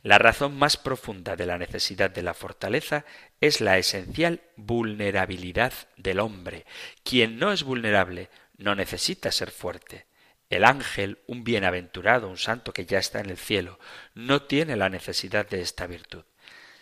[0.02, 3.06] La razón más profunda de la necesidad de la fortaleza
[3.40, 6.66] es la esencial vulnerabilidad del hombre.
[7.04, 10.08] Quien no es vulnerable no necesita ser fuerte.
[10.50, 13.80] El ángel, un bienaventurado, un santo que ya está en el cielo,
[14.16, 16.24] no tiene la necesidad de esta virtud.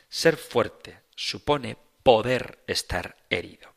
[0.08, 3.74] Ser fuerte supone poder estar herido.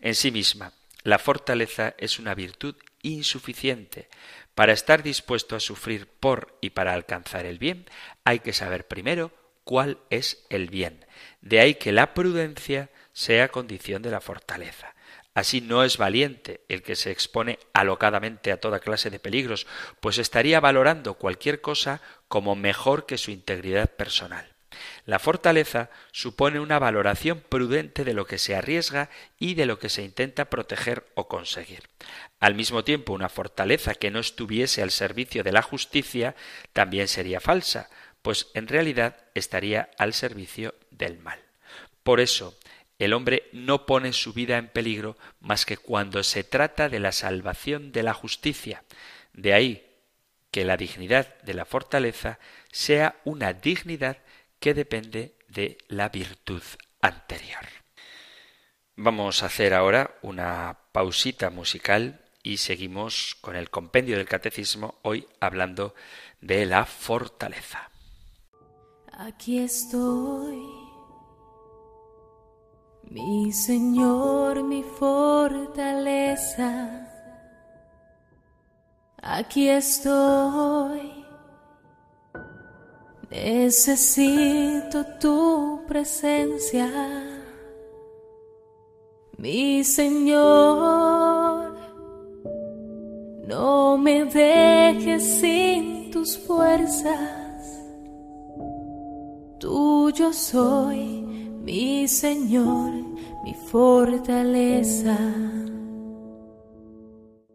[0.00, 4.08] En sí misma, la fortaleza es una virtud insuficiente.
[4.54, 7.86] Para estar dispuesto a sufrir por y para alcanzar el bien,
[8.22, 9.32] hay que saber primero
[9.64, 11.04] cuál es el bien.
[11.40, 14.94] De ahí que la prudencia sea condición de la fortaleza.
[15.34, 19.66] Así no es valiente el que se expone alocadamente a toda clase de peligros,
[19.98, 24.51] pues estaría valorando cualquier cosa como mejor que su integridad personal.
[25.06, 29.88] La fortaleza supone una valoración prudente de lo que se arriesga y de lo que
[29.88, 31.88] se intenta proteger o conseguir.
[32.40, 36.34] Al mismo tiempo, una fortaleza que no estuviese al servicio de la justicia
[36.72, 37.88] también sería falsa,
[38.22, 41.40] pues en realidad estaría al servicio del mal.
[42.02, 42.56] Por eso,
[42.98, 47.12] el hombre no pone su vida en peligro más que cuando se trata de la
[47.12, 48.84] salvación de la justicia.
[49.32, 49.86] De ahí
[50.52, 52.38] que la dignidad de la fortaleza
[52.70, 54.18] sea una dignidad
[54.62, 56.62] que depende de la virtud
[57.00, 57.66] anterior.
[58.94, 65.26] Vamos a hacer ahora una pausita musical y seguimos con el compendio del catecismo, hoy
[65.40, 65.96] hablando
[66.40, 67.90] de la fortaleza.
[69.10, 70.62] Aquí estoy,
[73.10, 75.88] mi Señor, mi fortaleza.
[79.20, 81.21] Aquí estoy
[83.32, 86.86] Necesito tu presencia,
[89.38, 91.74] mi Señor.
[93.48, 97.80] No me dejes sin tus fuerzas.
[99.58, 101.22] Tuyo soy,
[101.64, 102.92] mi Señor,
[103.44, 105.18] mi fortaleza.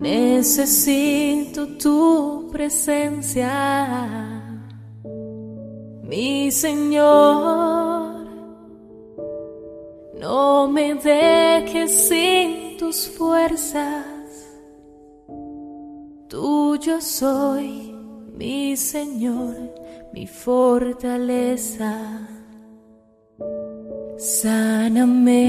[0.00, 3.52] Necesito tu presencia,
[6.02, 8.14] mi Señor.
[10.18, 14.48] No me dejes sin tus fuerzas,
[16.28, 17.93] tuyo soy
[18.36, 19.56] mi Señor,
[20.12, 21.94] mi fortaleza.
[24.16, 25.40] Sáname,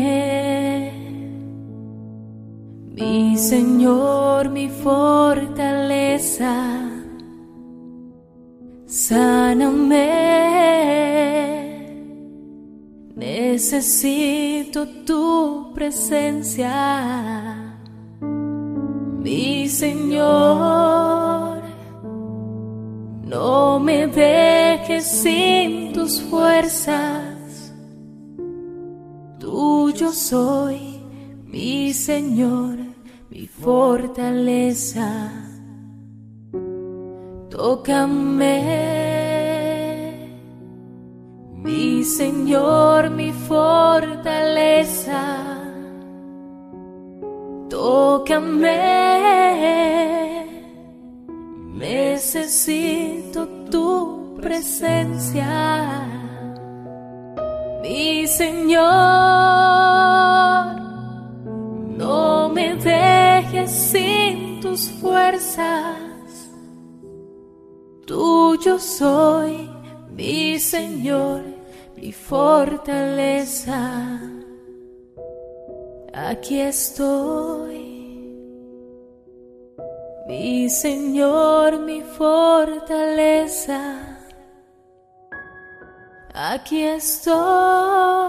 [2.94, 5.74] mi Señor, mi fortaleza.
[8.86, 10.08] Sáname,
[13.16, 16.72] necesito tu presencia,
[18.22, 20.95] mi Señor.
[23.86, 27.72] Me dejes sin tus fuerzas.
[29.38, 31.04] Tuyo soy,
[31.44, 32.80] mi Señor,
[33.30, 35.32] mi fortaleza.
[37.52, 38.58] Tócame,
[41.54, 45.22] mi Señor, mi fortaleza.
[47.70, 48.96] Tócame
[51.76, 56.02] Necesito tu presencia,
[57.82, 58.86] mi Señor.
[61.98, 65.98] No me dejes sin tus fuerzas.
[68.06, 69.70] Tuyo soy,
[70.12, 71.44] mi Señor,
[71.96, 73.82] mi fortaleza.
[76.14, 77.95] Aquí estoy
[80.26, 83.82] mi Señor, mi fortaleza,
[86.34, 88.26] aquí estoy.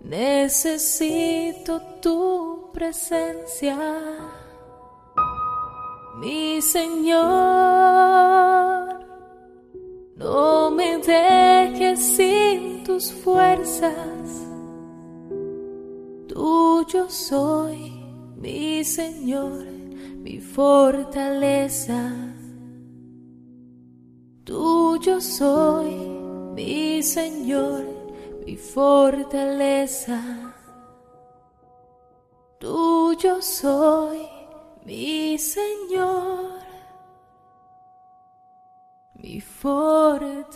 [0.00, 3.76] Necesito tu presencia,
[6.16, 7.68] mi Señor.
[10.16, 14.46] No me dejes sin tus fuerzas,
[16.26, 17.97] tuyo soy,
[18.40, 19.78] mi Señor
[20.28, 22.12] mi fortaleza.
[24.44, 25.94] Tuyo soy,
[26.54, 27.84] mi Señor,
[28.44, 30.20] mi fortaleza.
[32.58, 34.28] Tuyo soy,
[34.84, 36.60] mi Señor,
[39.14, 40.48] mi fortaleza.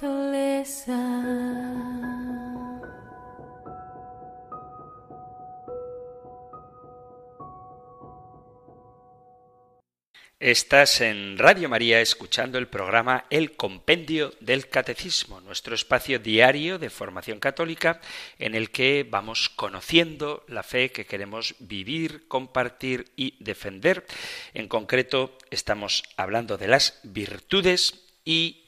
[10.43, 16.91] Estás en Radio María escuchando el programa El Compendio del Catecismo, nuestro espacio diario de
[16.91, 18.01] formación católica
[18.41, 24.05] en el que vamos conociendo la fe que queremos vivir, compartir y defender.
[24.53, 28.65] En concreto, estamos hablando de las virtudes y,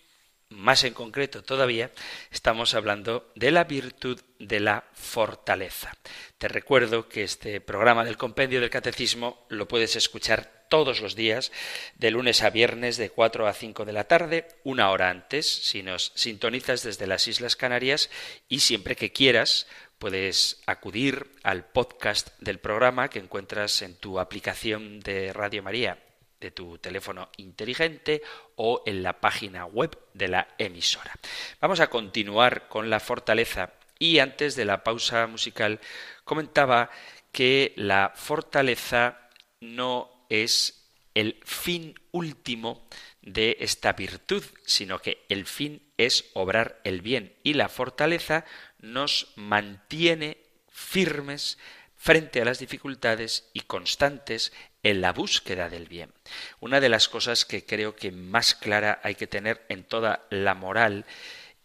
[0.51, 1.91] más en concreto todavía,
[2.31, 5.93] estamos hablando de la virtud de la fortaleza.
[6.39, 11.53] Te recuerdo que este programa del Compendio del Catecismo lo puedes escuchar todos los días,
[11.97, 15.83] de lunes a viernes, de 4 a 5 de la tarde, una hora antes, si
[15.83, 18.11] nos sintonizas desde las Islas Canarias,
[18.49, 19.67] y siempre que quieras,
[19.99, 25.99] puedes acudir al podcast del programa que encuentras en tu aplicación de Radio María
[26.45, 28.21] de tu teléfono inteligente
[28.57, 31.15] o en la página web de la emisora.
[31.59, 35.81] Vamos a continuar con la fortaleza y antes de la pausa musical
[36.25, 36.91] comentaba
[37.33, 42.87] que la fortaleza no es el fin último
[43.23, 48.45] de esta virtud, sino que el fin es obrar el bien y la fortaleza
[48.81, 51.59] nos mantiene firmes
[51.97, 54.53] frente a las dificultades y constantes
[54.83, 56.13] en la búsqueda del bien.
[56.61, 60.55] Una de las cosas que creo que más clara hay que tener en toda la
[60.55, 61.07] moral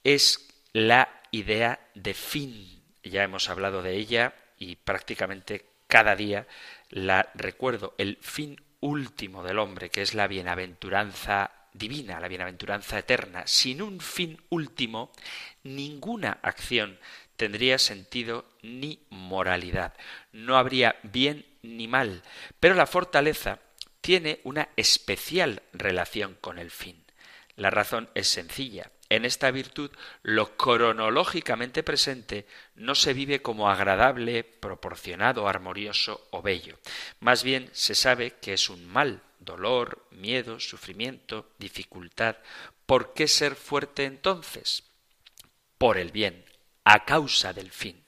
[0.04, 2.84] es la idea de fin.
[3.04, 6.48] Ya hemos hablado de ella y prácticamente cada día
[6.90, 13.44] la recuerdo, el fin último del hombre, que es la bienaventuranza divina, la bienaventuranza eterna.
[13.46, 15.12] Sin un fin último,
[15.64, 17.00] ninguna acción
[17.36, 19.94] tendría sentido ni moralidad.
[20.32, 22.24] No habría bien ni mal.
[22.60, 23.60] Pero la fortaleza
[24.02, 27.04] tiene una especial relación con el fin.
[27.56, 28.92] La razón es sencilla.
[29.10, 29.92] En esta virtud,
[30.22, 32.46] lo cronológicamente presente
[32.76, 36.78] no se vive como agradable, proporcionado, armonioso o bello.
[37.20, 42.38] Más bien se sabe que es un mal, dolor, miedo, sufrimiento, dificultad.
[42.86, 44.84] ¿Por qué ser fuerte entonces?
[45.80, 46.46] Por el bien,
[46.84, 48.04] a causa del fin.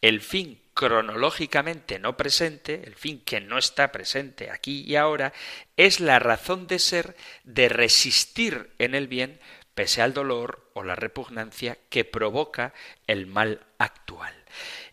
[0.00, 5.32] El fin cronológicamente no presente, el fin que no está presente aquí y ahora,
[5.76, 9.40] es la razón de ser de resistir en el bien
[9.74, 12.74] pese al dolor o la repugnancia que provoca
[13.06, 14.34] el mal actual.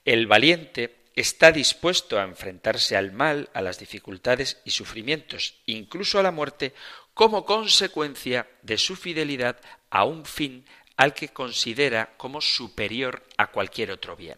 [0.05, 6.23] El valiente está dispuesto a enfrentarse al mal, a las dificultades y sufrimientos, incluso a
[6.23, 6.73] la muerte,
[7.13, 9.59] como consecuencia de su fidelidad
[9.89, 10.65] a un fin
[10.97, 14.37] al que considera como superior a cualquier otro bien.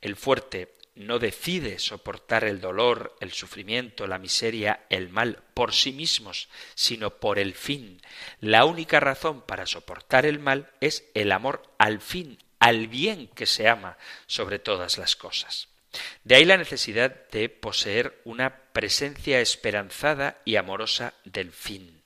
[0.00, 5.92] El fuerte no decide soportar el dolor, el sufrimiento, la miseria, el mal por sí
[5.92, 8.00] mismos, sino por el fin.
[8.40, 13.46] La única razón para soportar el mal es el amor al fin, al bien que
[13.46, 15.68] se ama sobre todas las cosas.
[16.24, 22.02] De ahí la necesidad de poseer una presencia esperanzada y amorosa del fin.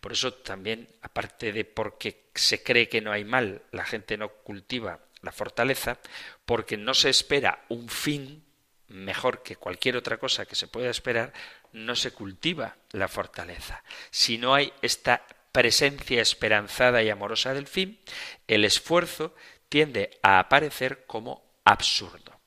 [0.00, 4.28] Por eso también, aparte de porque se cree que no hay mal, la gente no
[4.28, 5.98] cultiva la fortaleza,
[6.44, 8.44] porque no se espera un fin
[8.88, 11.32] mejor que cualquier otra cosa que se pueda esperar,
[11.72, 13.82] no se cultiva la fortaleza.
[14.10, 18.00] Si no hay esta presencia esperanzada y amorosa del fin,
[18.46, 19.34] el esfuerzo
[19.68, 22.38] tiende a aparecer como absurdo.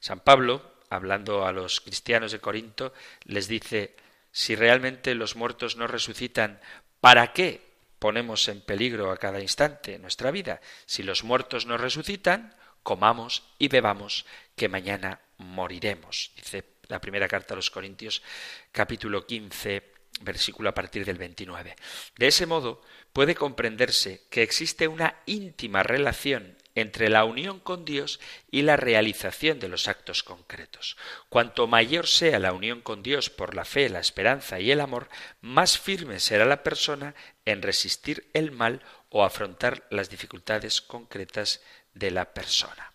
[0.00, 2.92] San Pablo, hablando a los cristianos de Corinto,
[3.24, 3.94] les dice,
[4.32, 6.60] si realmente los muertos no resucitan,
[7.00, 7.66] ¿para qué
[7.98, 10.60] ponemos en peligro a cada instante nuestra vida.
[10.86, 12.54] Si los muertos no resucitan,
[12.86, 16.30] comamos y bebamos, que mañana moriremos.
[16.36, 18.22] Dice la primera carta a los Corintios,
[18.70, 19.82] capítulo 15,
[20.20, 21.74] versículo a partir del 29.
[22.16, 22.80] De ese modo,
[23.12, 28.20] puede comprenderse que existe una íntima relación entre la unión con Dios
[28.52, 30.96] y la realización de los actos concretos.
[31.28, 35.08] Cuanto mayor sea la unión con Dios por la fe, la esperanza y el amor,
[35.40, 37.16] más firme será la persona
[37.46, 41.62] en resistir el mal o afrontar las dificultades concretas
[41.96, 42.92] de la persona.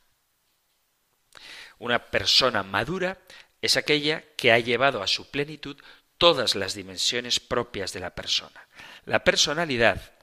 [1.80, 3.18] Una persona madura
[3.62, 5.78] es aquella que ha llevado a su plenitud
[6.18, 8.68] todas las dimensiones propias de la persona.
[9.06, 10.14] La personalidad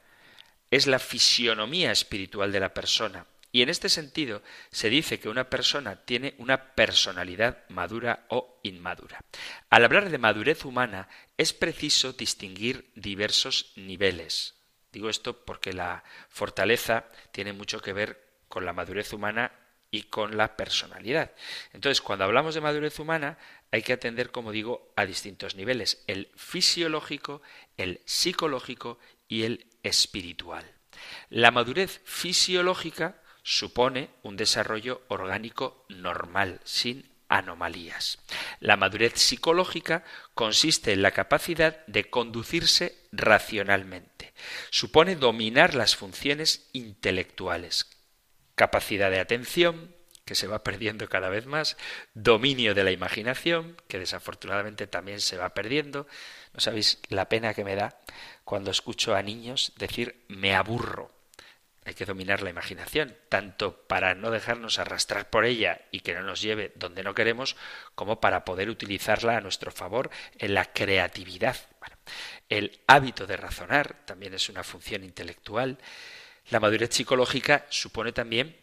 [0.70, 5.50] es la fisionomía espiritual de la persona, y en este sentido se dice que una
[5.50, 9.24] persona tiene una personalidad madura o inmadura.
[9.70, 14.54] Al hablar de madurez humana es preciso distinguir diversos niveles.
[14.92, 19.52] Digo esto porque la fortaleza tiene mucho que ver con la madurez humana
[19.90, 21.32] y con la personalidad.
[21.72, 23.38] Entonces, cuando hablamos de madurez humana,
[23.70, 27.42] hay que atender, como digo, a distintos niveles, el fisiológico,
[27.76, 30.64] el psicológico y el espiritual.
[31.30, 38.18] La madurez fisiológica supone un desarrollo orgánico normal, sin anomalías.
[38.60, 44.32] La madurez psicológica consiste en la capacidad de conducirse racionalmente.
[44.70, 47.97] Supone dominar las funciones intelectuales,
[48.58, 49.94] capacidad de atención,
[50.26, 51.78] que se va perdiendo cada vez más,
[52.12, 56.06] dominio de la imaginación, que desafortunadamente también se va perdiendo.
[56.52, 57.98] No sabéis la pena que me da
[58.44, 61.10] cuando escucho a niños decir me aburro.
[61.86, 66.22] Hay que dominar la imaginación, tanto para no dejarnos arrastrar por ella y que no
[66.22, 67.56] nos lleve donde no queremos,
[67.94, 71.56] como para poder utilizarla a nuestro favor en la creatividad.
[72.50, 75.78] el hábito de razonar también es una función intelectual.
[76.50, 78.56] La madurez psicológica supone también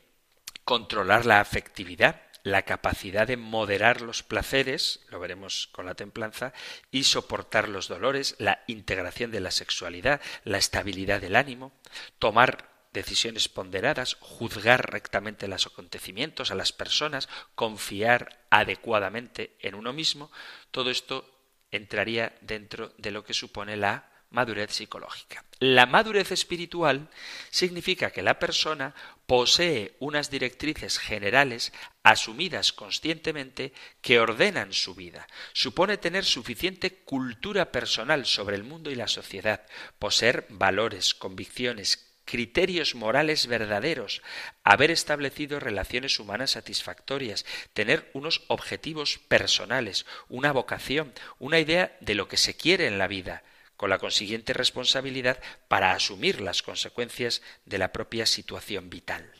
[0.63, 6.53] controlar la afectividad, la capacidad de moderar los placeres, lo veremos con la templanza,
[6.89, 11.73] y soportar los dolores, la integración de la sexualidad, la estabilidad del ánimo,
[12.17, 20.31] tomar decisiones ponderadas, juzgar rectamente los acontecimientos, a las personas, confiar adecuadamente en uno mismo,
[20.71, 21.29] todo esto
[21.71, 25.43] entraría dentro de lo que supone la madurez psicológica.
[25.59, 27.09] La madurez espiritual
[27.49, 28.93] significa que la persona
[29.25, 31.73] posee unas directrices generales
[32.03, 35.25] asumidas conscientemente que ordenan su vida.
[35.53, 39.65] Supone tener suficiente cultura personal sobre el mundo y la sociedad,
[39.97, 44.21] poseer valores, convicciones, criterios morales verdaderos,
[44.63, 52.27] haber establecido relaciones humanas satisfactorias, tener unos objetivos personales, una vocación, una idea de lo
[52.27, 53.43] que se quiere en la vida,
[53.77, 59.31] con la consiguiente responsabilidad para asumir las consecuencias de la propia situación vital.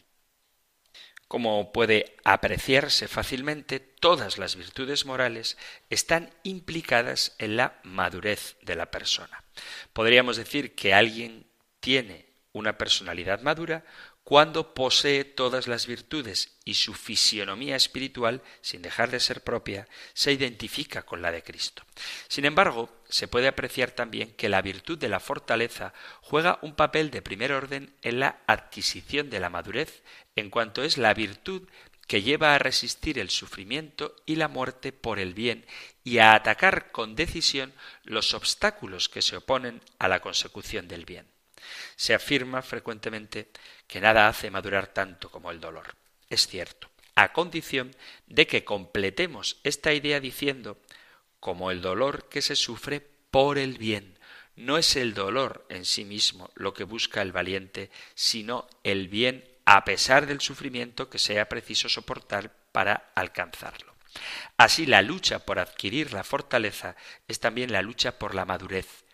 [1.27, 5.57] Como puede apreciarse fácilmente, todas las virtudes morales
[5.89, 9.43] están implicadas en la madurez de la persona.
[9.91, 11.47] Podríamos decir que alguien
[11.79, 13.83] tiene una personalidad madura
[14.26, 20.34] cuando posee todas las virtudes y su fisionomía espiritual, sin dejar de ser propia, se
[20.34, 21.84] identifica con la de Cristo.
[22.28, 27.11] Sin embargo, se puede apreciar también que la virtud de la fortaleza juega un papel
[27.11, 30.01] de primer orden en la adquisición de la madurez,
[30.36, 31.69] en cuanto es la virtud
[32.07, 35.67] que lleva a resistir el sufrimiento y la muerte por el bien
[36.03, 37.73] y a atacar con decisión
[38.03, 41.34] los obstáculos que se oponen a la consecución del bien.
[41.95, 43.49] Se afirma frecuentemente
[43.88, 45.95] que nada hace madurar tanto como el dolor.
[46.30, 47.95] Es cierto, a condición
[48.28, 50.78] de que completemos esta idea diciendo
[51.39, 53.01] como el dolor que se sufre
[53.32, 54.18] por el bien.
[54.55, 59.43] No es el dolor en sí mismo lo que busca el valiente, sino el bien
[59.66, 63.95] a pesar del sufrimiento que sea preciso soportar para alcanzarlo.
[64.57, 66.95] Así la lucha por adquirir la fortaleza
[67.28, 69.04] es también la lucha por la madurez,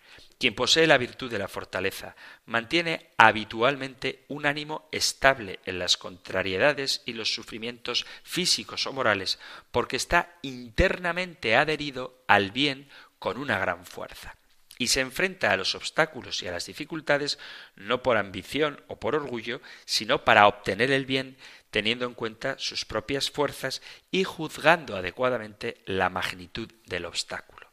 [0.42, 2.16] quien posee la virtud de la fortaleza
[2.48, 9.38] mantiene habitualmente un ánimo estable en las contrariedades y los sufrimientos físicos o morales,
[9.70, 12.90] porque está internamente adherido al bien
[13.20, 14.36] con una gran fuerza
[14.80, 17.38] y se enfrenta a los obstáculos y a las dificultades
[17.76, 21.38] no por ambición o por orgullo, sino para obtener el bien
[21.70, 27.68] teniendo en cuenta sus propias fuerzas y juzgando adecuadamente la magnitud del obstáculo.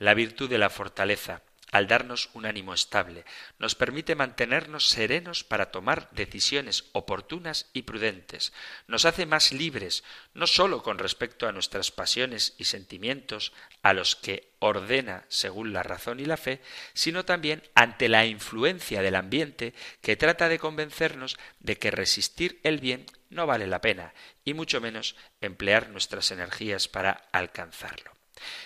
[0.00, 1.42] La virtud de la fortaleza,
[1.72, 3.24] al darnos un ánimo estable,
[3.58, 8.52] nos permite mantenernos serenos para tomar decisiones oportunas y prudentes,
[8.86, 10.04] nos hace más libres,
[10.34, 13.52] no sólo con respecto a nuestras pasiones y sentimientos,
[13.82, 16.60] a los que ordena según la razón y la fe,
[16.94, 22.78] sino también ante la influencia del ambiente que trata de convencernos de que resistir el
[22.78, 24.14] bien no vale la pena,
[24.44, 28.12] y mucho menos emplear nuestras energías para alcanzarlo.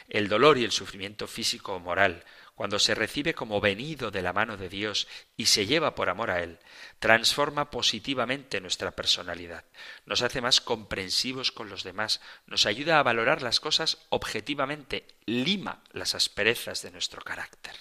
[0.08, 2.24] El dolor y el sufrimiento físico o moral,
[2.54, 6.30] cuando se recibe como venido de la mano de Dios y se lleva por amor
[6.30, 6.58] a Él,
[6.98, 9.64] transforma positivamente nuestra personalidad,
[10.04, 15.82] nos hace más comprensivos con los demás, nos ayuda a valorar las cosas objetivamente, lima
[15.92, 17.74] las asperezas de nuestro carácter.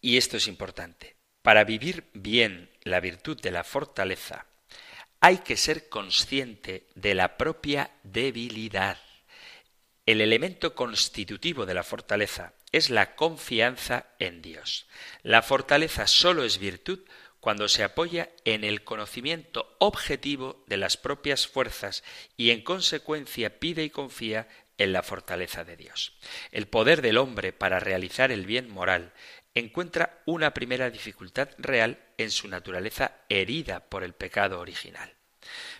[0.00, 1.16] Y esto es importante.
[1.42, 4.46] Para vivir bien la virtud de la fortaleza,
[5.20, 8.98] hay que ser consciente de la propia debilidad.
[10.04, 14.86] El elemento constitutivo de la fortaleza es la confianza en Dios.
[15.22, 17.00] La fortaleza sólo es virtud
[17.40, 22.04] cuando se apoya en el conocimiento objetivo de las propias fuerzas
[22.36, 24.46] y en consecuencia pide y confía
[24.76, 26.18] en la fortaleza de Dios.
[26.52, 29.14] El poder del hombre para realizar el bien moral
[29.54, 35.14] encuentra una primera dificultad real en su naturaleza herida por el pecado original.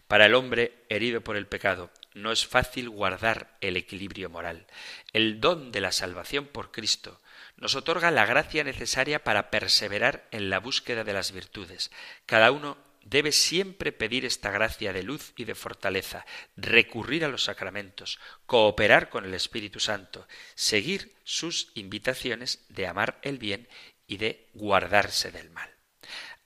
[0.08, 4.66] Para el hombre herido por el pecado no es fácil guardar el equilibrio moral.
[5.12, 7.20] El don de la salvación por Cristo
[7.56, 11.90] nos otorga la gracia necesaria para perseverar en la búsqueda de las virtudes.
[12.24, 17.44] Cada uno debe siempre pedir esta gracia de luz y de fortaleza, recurrir a los
[17.44, 23.68] sacramentos, cooperar con el Espíritu Santo, seguir sus invitaciones de amar el bien
[24.06, 25.70] y de guardarse del mal.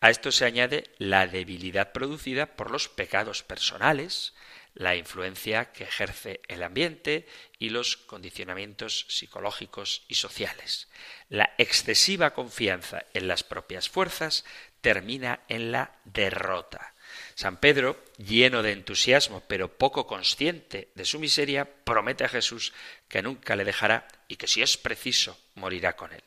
[0.01, 4.35] A esto se añade la debilidad producida por los pecados personales,
[4.81, 7.27] la influencia que ejerce el ambiente
[7.59, 10.89] y los condicionamientos psicológicos y sociales.
[11.29, 14.47] La excesiva confianza en las propias fuerzas
[14.81, 16.95] termina en la derrota.
[17.35, 22.73] San Pedro, lleno de entusiasmo pero poco consciente de su miseria, promete a Jesús
[23.07, 26.25] que nunca le dejará y que si es preciso morirá con él.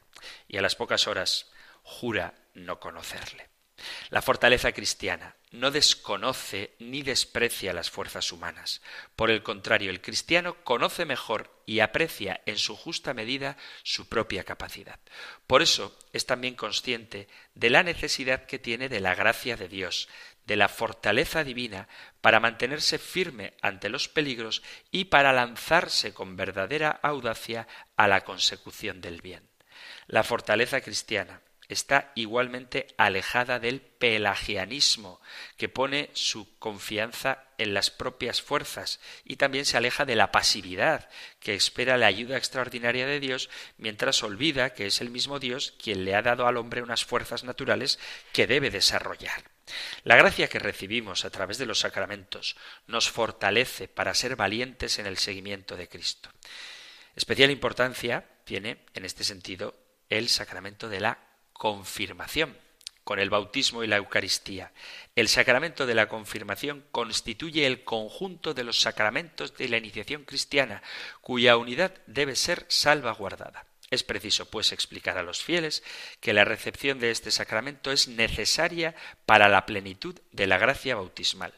[0.48, 1.52] Y a las pocas horas
[1.82, 3.53] jura no conocerle.
[4.10, 8.82] La fortaleza cristiana no desconoce ni desprecia las fuerzas humanas.
[9.16, 14.44] Por el contrario, el cristiano conoce mejor y aprecia en su justa medida su propia
[14.44, 15.00] capacidad.
[15.46, 20.10] Por eso es también consciente de la necesidad que tiene de la gracia de Dios,
[20.46, 21.88] de la fortaleza divina
[22.20, 29.02] para mantenerse firme ante los peligros y para lanzarse con verdadera audacia a la consecución
[29.02, 29.48] del bien.
[30.08, 35.22] La fortaleza cristiana está igualmente alejada del pelagianismo,
[35.58, 41.10] que pone su confianza en las propias fuerzas, y también se aleja de la pasividad,
[41.40, 46.06] que espera la ayuda extraordinaria de Dios, mientras olvida que es el mismo Dios quien
[46.06, 48.00] le ha dado al hombre unas fuerzas naturales
[48.32, 49.44] que debe desarrollar.
[50.04, 52.58] La gracia que recibimos a través de los sacramentos
[52.88, 56.30] nos fortalece para ser valientes en el seguimiento de Cristo.
[57.16, 59.76] Especial importancia tiene, en este sentido,
[60.10, 61.33] el sacramento de la
[61.64, 62.58] confirmación
[63.06, 64.74] con el bautismo y la Eucaristía.
[65.16, 70.84] El sacramento de la confirmación constituye el conjunto de los sacramentos de la iniciación cristiana,
[71.22, 73.66] cuya unidad debe ser salvaguardada.
[73.92, 75.84] Es preciso, pues, explicar a los fieles
[76.20, 78.94] que la recepción de este sacramento es necesaria
[79.26, 81.54] para la plenitud de la gracia bautismal.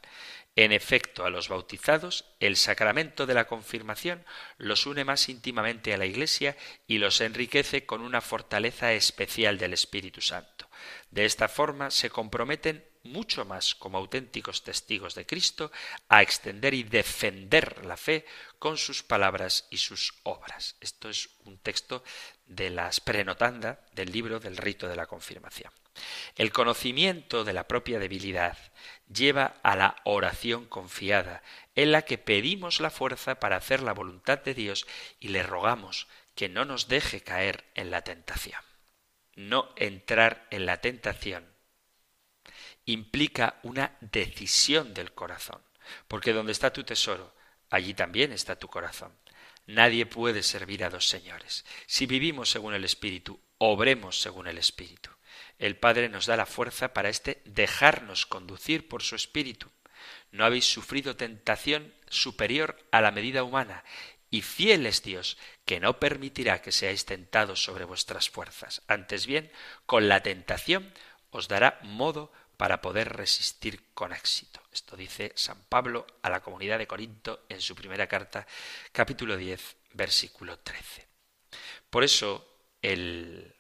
[0.58, 4.26] En efecto, a los bautizados, el sacramento de la confirmación
[4.58, 6.56] los une más íntimamente a la Iglesia
[6.88, 10.70] y los enriquece con una fortaleza especial del Espíritu Santo.
[11.12, 15.72] De esta forma se comprometen mucho más como auténticos testigos de Cristo
[16.08, 18.26] a extender y defender la fe
[18.58, 20.76] con sus palabras y sus obras.
[20.80, 22.04] Esto es un texto
[22.48, 25.72] de las prenotanda del libro del rito de la confirmación.
[26.36, 28.58] El conocimiento de la propia debilidad
[29.14, 31.44] lleva a la oración confiada,
[31.76, 34.88] en la que pedimos la fuerza para hacer la voluntad de Dios
[35.20, 38.62] y le rogamos que no nos deje caer en la tentación.
[39.36, 41.46] No entrar en la tentación
[42.86, 45.62] implica una decisión del corazón,
[46.08, 47.34] porque donde está tu tesoro,
[47.70, 49.12] allí también está tu corazón.
[49.66, 51.66] Nadie puede servir a dos señores.
[51.88, 55.15] Si vivimos según el Espíritu, obremos según el Espíritu
[55.60, 59.72] el Padre nos da la fuerza para este dejarnos conducir por su Espíritu.
[60.32, 63.84] No habéis sufrido tentación superior a la medida humana,
[64.30, 68.82] y fiel es Dios, que no permitirá que seáis tentados sobre vuestras fuerzas.
[68.88, 69.52] Antes bien,
[69.86, 70.94] con la tentación
[71.30, 74.62] os dará modo para poder resistir con éxito.
[74.72, 78.48] Esto dice San Pablo a la comunidad de Corinto en su primera carta,
[78.92, 81.08] capítulo 10, versículo 13.
[81.90, 83.55] Por eso el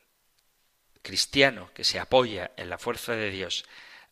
[1.05, 3.63] cristiano que se apoya en la fuerza de Dios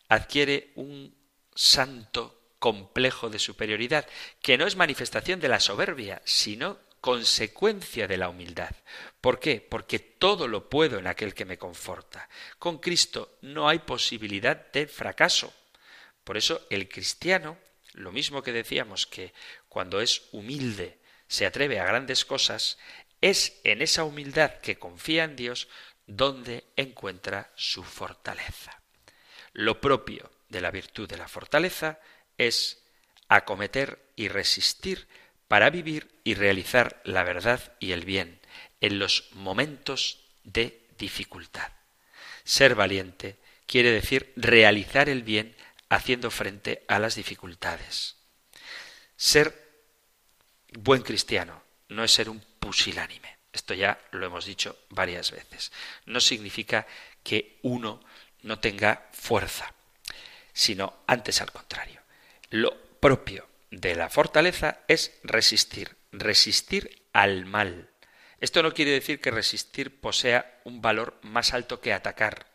[0.07, 1.17] adquiere un
[1.55, 4.07] santo complejo de superioridad,
[4.41, 8.73] que no es manifestación de la soberbia, sino consecuencia de la humildad.
[9.19, 9.59] ¿Por qué?
[9.59, 12.29] Porque todo lo puedo en aquel que me conforta.
[12.59, 15.53] Con Cristo no hay posibilidad de fracaso.
[16.23, 17.57] Por eso el cristiano,
[17.93, 19.33] lo mismo que decíamos que
[19.67, 22.77] cuando es humilde se atreve a grandes cosas,
[23.19, 25.67] es en esa humildad que confía en Dios
[26.07, 28.81] donde encuentra su fortaleza.
[29.53, 31.99] Lo propio de la virtud de la fortaleza
[32.37, 32.83] es
[33.27, 35.07] acometer y resistir
[35.47, 38.39] para vivir y realizar la verdad y el bien
[38.81, 41.71] en los momentos de dificultad.
[42.43, 45.55] Ser valiente quiere decir realizar el bien
[45.89, 48.17] haciendo frente a las dificultades.
[49.15, 49.53] Ser
[50.73, 53.32] buen cristiano no es ser un pusilánime.
[53.53, 55.71] Esto ya lo hemos dicho varias veces.
[56.05, 56.87] No significa
[57.23, 58.03] que uno
[58.41, 59.73] no tenga fuerza,
[60.51, 62.01] sino antes al contrario.
[62.49, 67.89] Lo propio de la fortaleza es resistir, resistir al mal.
[68.41, 72.47] Esto no quiere decir que resistir posea un valor más alto que atacar.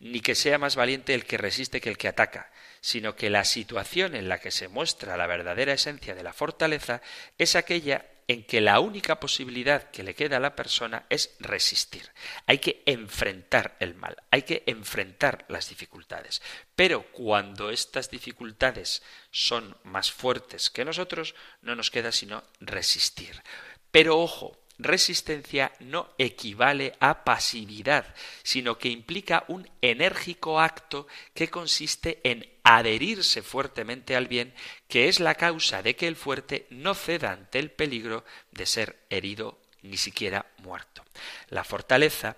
[0.00, 3.44] ni que sea más valiente el que resiste que el que ataca, sino que la
[3.44, 7.02] situación en la que se muestra la verdadera esencia de la fortaleza
[7.38, 12.12] es aquella en que la única posibilidad que le queda a la persona es resistir.
[12.46, 16.40] Hay que enfrentar el mal, hay que enfrentar las dificultades.
[16.76, 19.02] Pero cuando estas dificultades
[19.32, 23.42] son más fuertes que nosotros, no nos queda sino resistir.
[23.90, 32.20] Pero ojo, resistencia no equivale a pasividad, sino que implica un enérgico acto que consiste
[32.24, 34.54] en adherirse fuertemente al bien,
[34.88, 38.98] que es la causa de que el fuerte no ceda ante el peligro de ser
[39.10, 41.04] herido ni siquiera muerto.
[41.48, 42.36] La fortaleza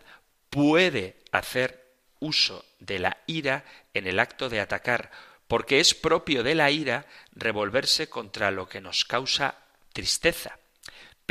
[0.50, 1.82] puede hacer
[2.20, 3.64] uso de la ira
[3.94, 5.10] en el acto de atacar,
[5.48, 9.56] porque es propio de la ira revolverse contra lo que nos causa
[9.92, 10.58] tristeza.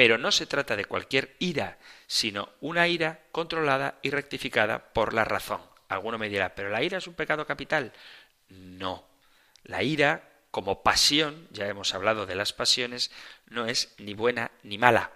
[0.02, 1.78] Pero no se trata de cualquier ira,
[2.08, 5.62] sino una ira controlada y rectificada por la razón.
[5.90, 7.94] Alguno me dirá, pero la ira es un pecado capital.
[8.50, 9.06] No.
[9.62, 13.12] La ira, como pasión, ya hemos hablado de las pasiones,
[13.46, 15.12] no es ni buena ni mala.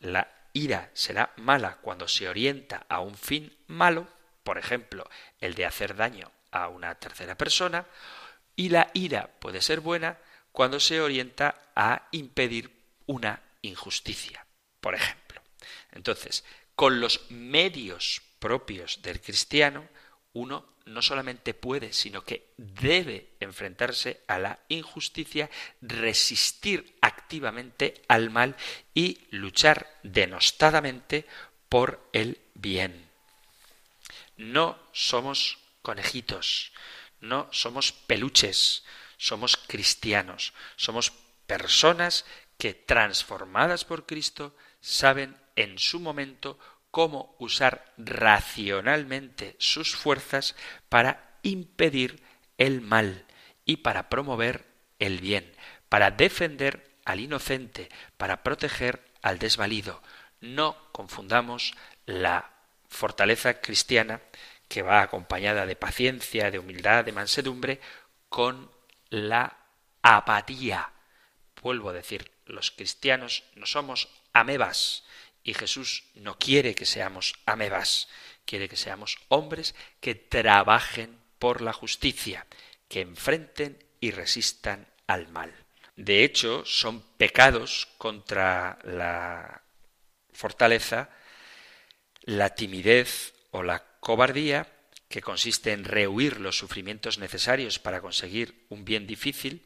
[0.00, 4.06] La ira será mala cuando se orienta a un fin malo,
[4.44, 5.08] por ejemplo,
[5.40, 7.86] el de hacer daño a una tercera persona,
[8.54, 10.18] y la ira puede ser buena
[10.52, 12.70] cuando se orienta a impedir
[13.06, 14.46] una injusticia,
[14.80, 15.42] por ejemplo.
[15.92, 16.44] Entonces,
[16.74, 19.88] con los medios propios del cristiano,
[20.32, 25.50] uno no solamente puede, sino que debe enfrentarse a la injusticia,
[25.80, 28.56] resistir activamente al mal
[28.94, 31.26] y luchar denostadamente
[31.68, 33.08] por el bien.
[34.36, 36.72] No somos conejitos,
[37.20, 38.84] no somos peluches,
[39.16, 41.12] somos cristianos, somos
[41.46, 42.24] personas
[42.60, 46.58] que transformadas por Cristo saben en su momento
[46.90, 50.54] cómo usar racionalmente sus fuerzas
[50.88, 52.22] para impedir
[52.58, 53.24] el mal
[53.64, 54.66] y para promover
[54.98, 55.50] el bien,
[55.88, 57.88] para defender al inocente,
[58.18, 60.02] para proteger al desvalido.
[60.40, 61.72] No confundamos
[62.04, 62.50] la
[62.88, 64.20] fortaleza cristiana
[64.68, 67.80] que va acompañada de paciencia, de humildad, de mansedumbre,
[68.28, 68.70] con
[69.08, 69.56] la
[70.02, 70.92] apatía.
[71.62, 75.04] Vuelvo a decir, los cristianos no somos amebas,
[75.42, 78.08] y Jesús no quiere que seamos amebas,
[78.44, 82.46] quiere que seamos hombres que trabajen por la justicia,
[82.88, 85.54] que enfrenten y resistan al mal.
[85.96, 89.62] De hecho, son pecados contra la
[90.32, 91.10] fortaleza
[92.22, 94.66] la timidez o la cobardía,
[95.08, 99.64] que consiste en rehuir los sufrimientos necesarios para conseguir un bien difícil,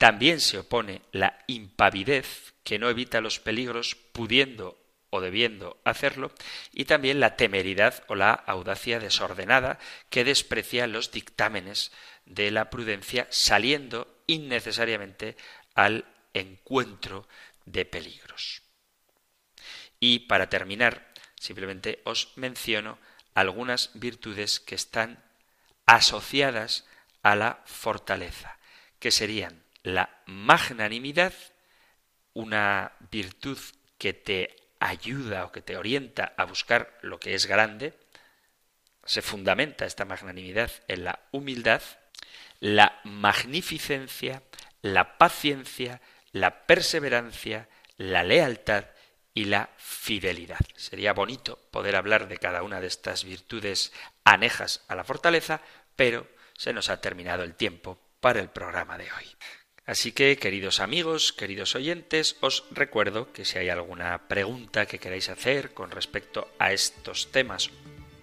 [0.00, 6.32] también se opone la impavidez, que no evita los peligros pudiendo o debiendo hacerlo,
[6.72, 9.78] y también la temeridad o la audacia desordenada
[10.08, 11.92] que desprecia los dictámenes
[12.24, 15.36] de la prudencia saliendo innecesariamente
[15.74, 17.28] al encuentro
[17.66, 18.62] de peligros.
[19.98, 22.96] Y para terminar, simplemente os menciono
[23.34, 25.22] algunas virtudes que están
[25.84, 26.86] asociadas
[27.22, 28.58] a la fortaleza,
[28.98, 31.32] que serían la magnanimidad,
[32.32, 33.58] una virtud
[33.98, 37.94] que te ayuda o que te orienta a buscar lo que es grande,
[39.04, 41.82] se fundamenta esta magnanimidad en la humildad,
[42.60, 44.42] la magnificencia,
[44.82, 46.00] la paciencia,
[46.32, 48.84] la perseverancia, la lealtad
[49.34, 50.60] y la fidelidad.
[50.76, 53.92] Sería bonito poder hablar de cada una de estas virtudes
[54.24, 55.60] anejas a la fortaleza,
[55.96, 56.26] pero
[56.56, 59.26] se nos ha terminado el tiempo para el programa de hoy.
[59.90, 65.28] Así que, queridos amigos, queridos oyentes, os recuerdo que si hay alguna pregunta que queráis
[65.28, 67.72] hacer con respecto a estos temas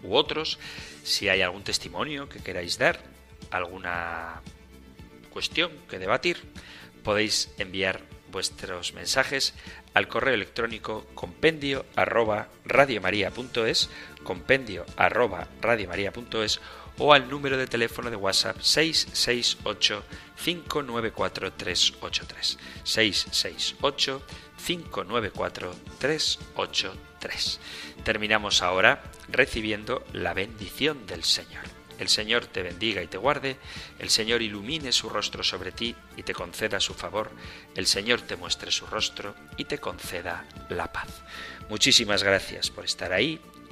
[0.01, 0.59] u otros,
[1.03, 3.01] si hay algún testimonio que queráis dar,
[3.51, 4.41] alguna
[5.29, 6.37] cuestión que debatir,
[7.03, 7.99] podéis enviar
[8.31, 9.53] vuestros mensajes
[9.93, 13.89] al correo electrónico compendio arroba radiomaria.es,
[14.23, 16.61] compendio arroba radiomaria.es
[16.99, 20.03] o al número de teléfono de WhatsApp 668
[20.43, 22.57] 594 383.
[22.83, 24.21] 668
[24.65, 27.59] 594 383.
[28.03, 31.63] Terminamos ahora recibiendo la bendición del Señor.
[31.99, 33.57] El Señor te bendiga y te guarde,
[33.97, 37.31] el Señor ilumine su rostro sobre ti y te conceda su favor,
[37.73, 41.07] el Señor te muestre su rostro y te conceda la paz.
[41.69, 43.41] Muchísimas gracias por estar ahí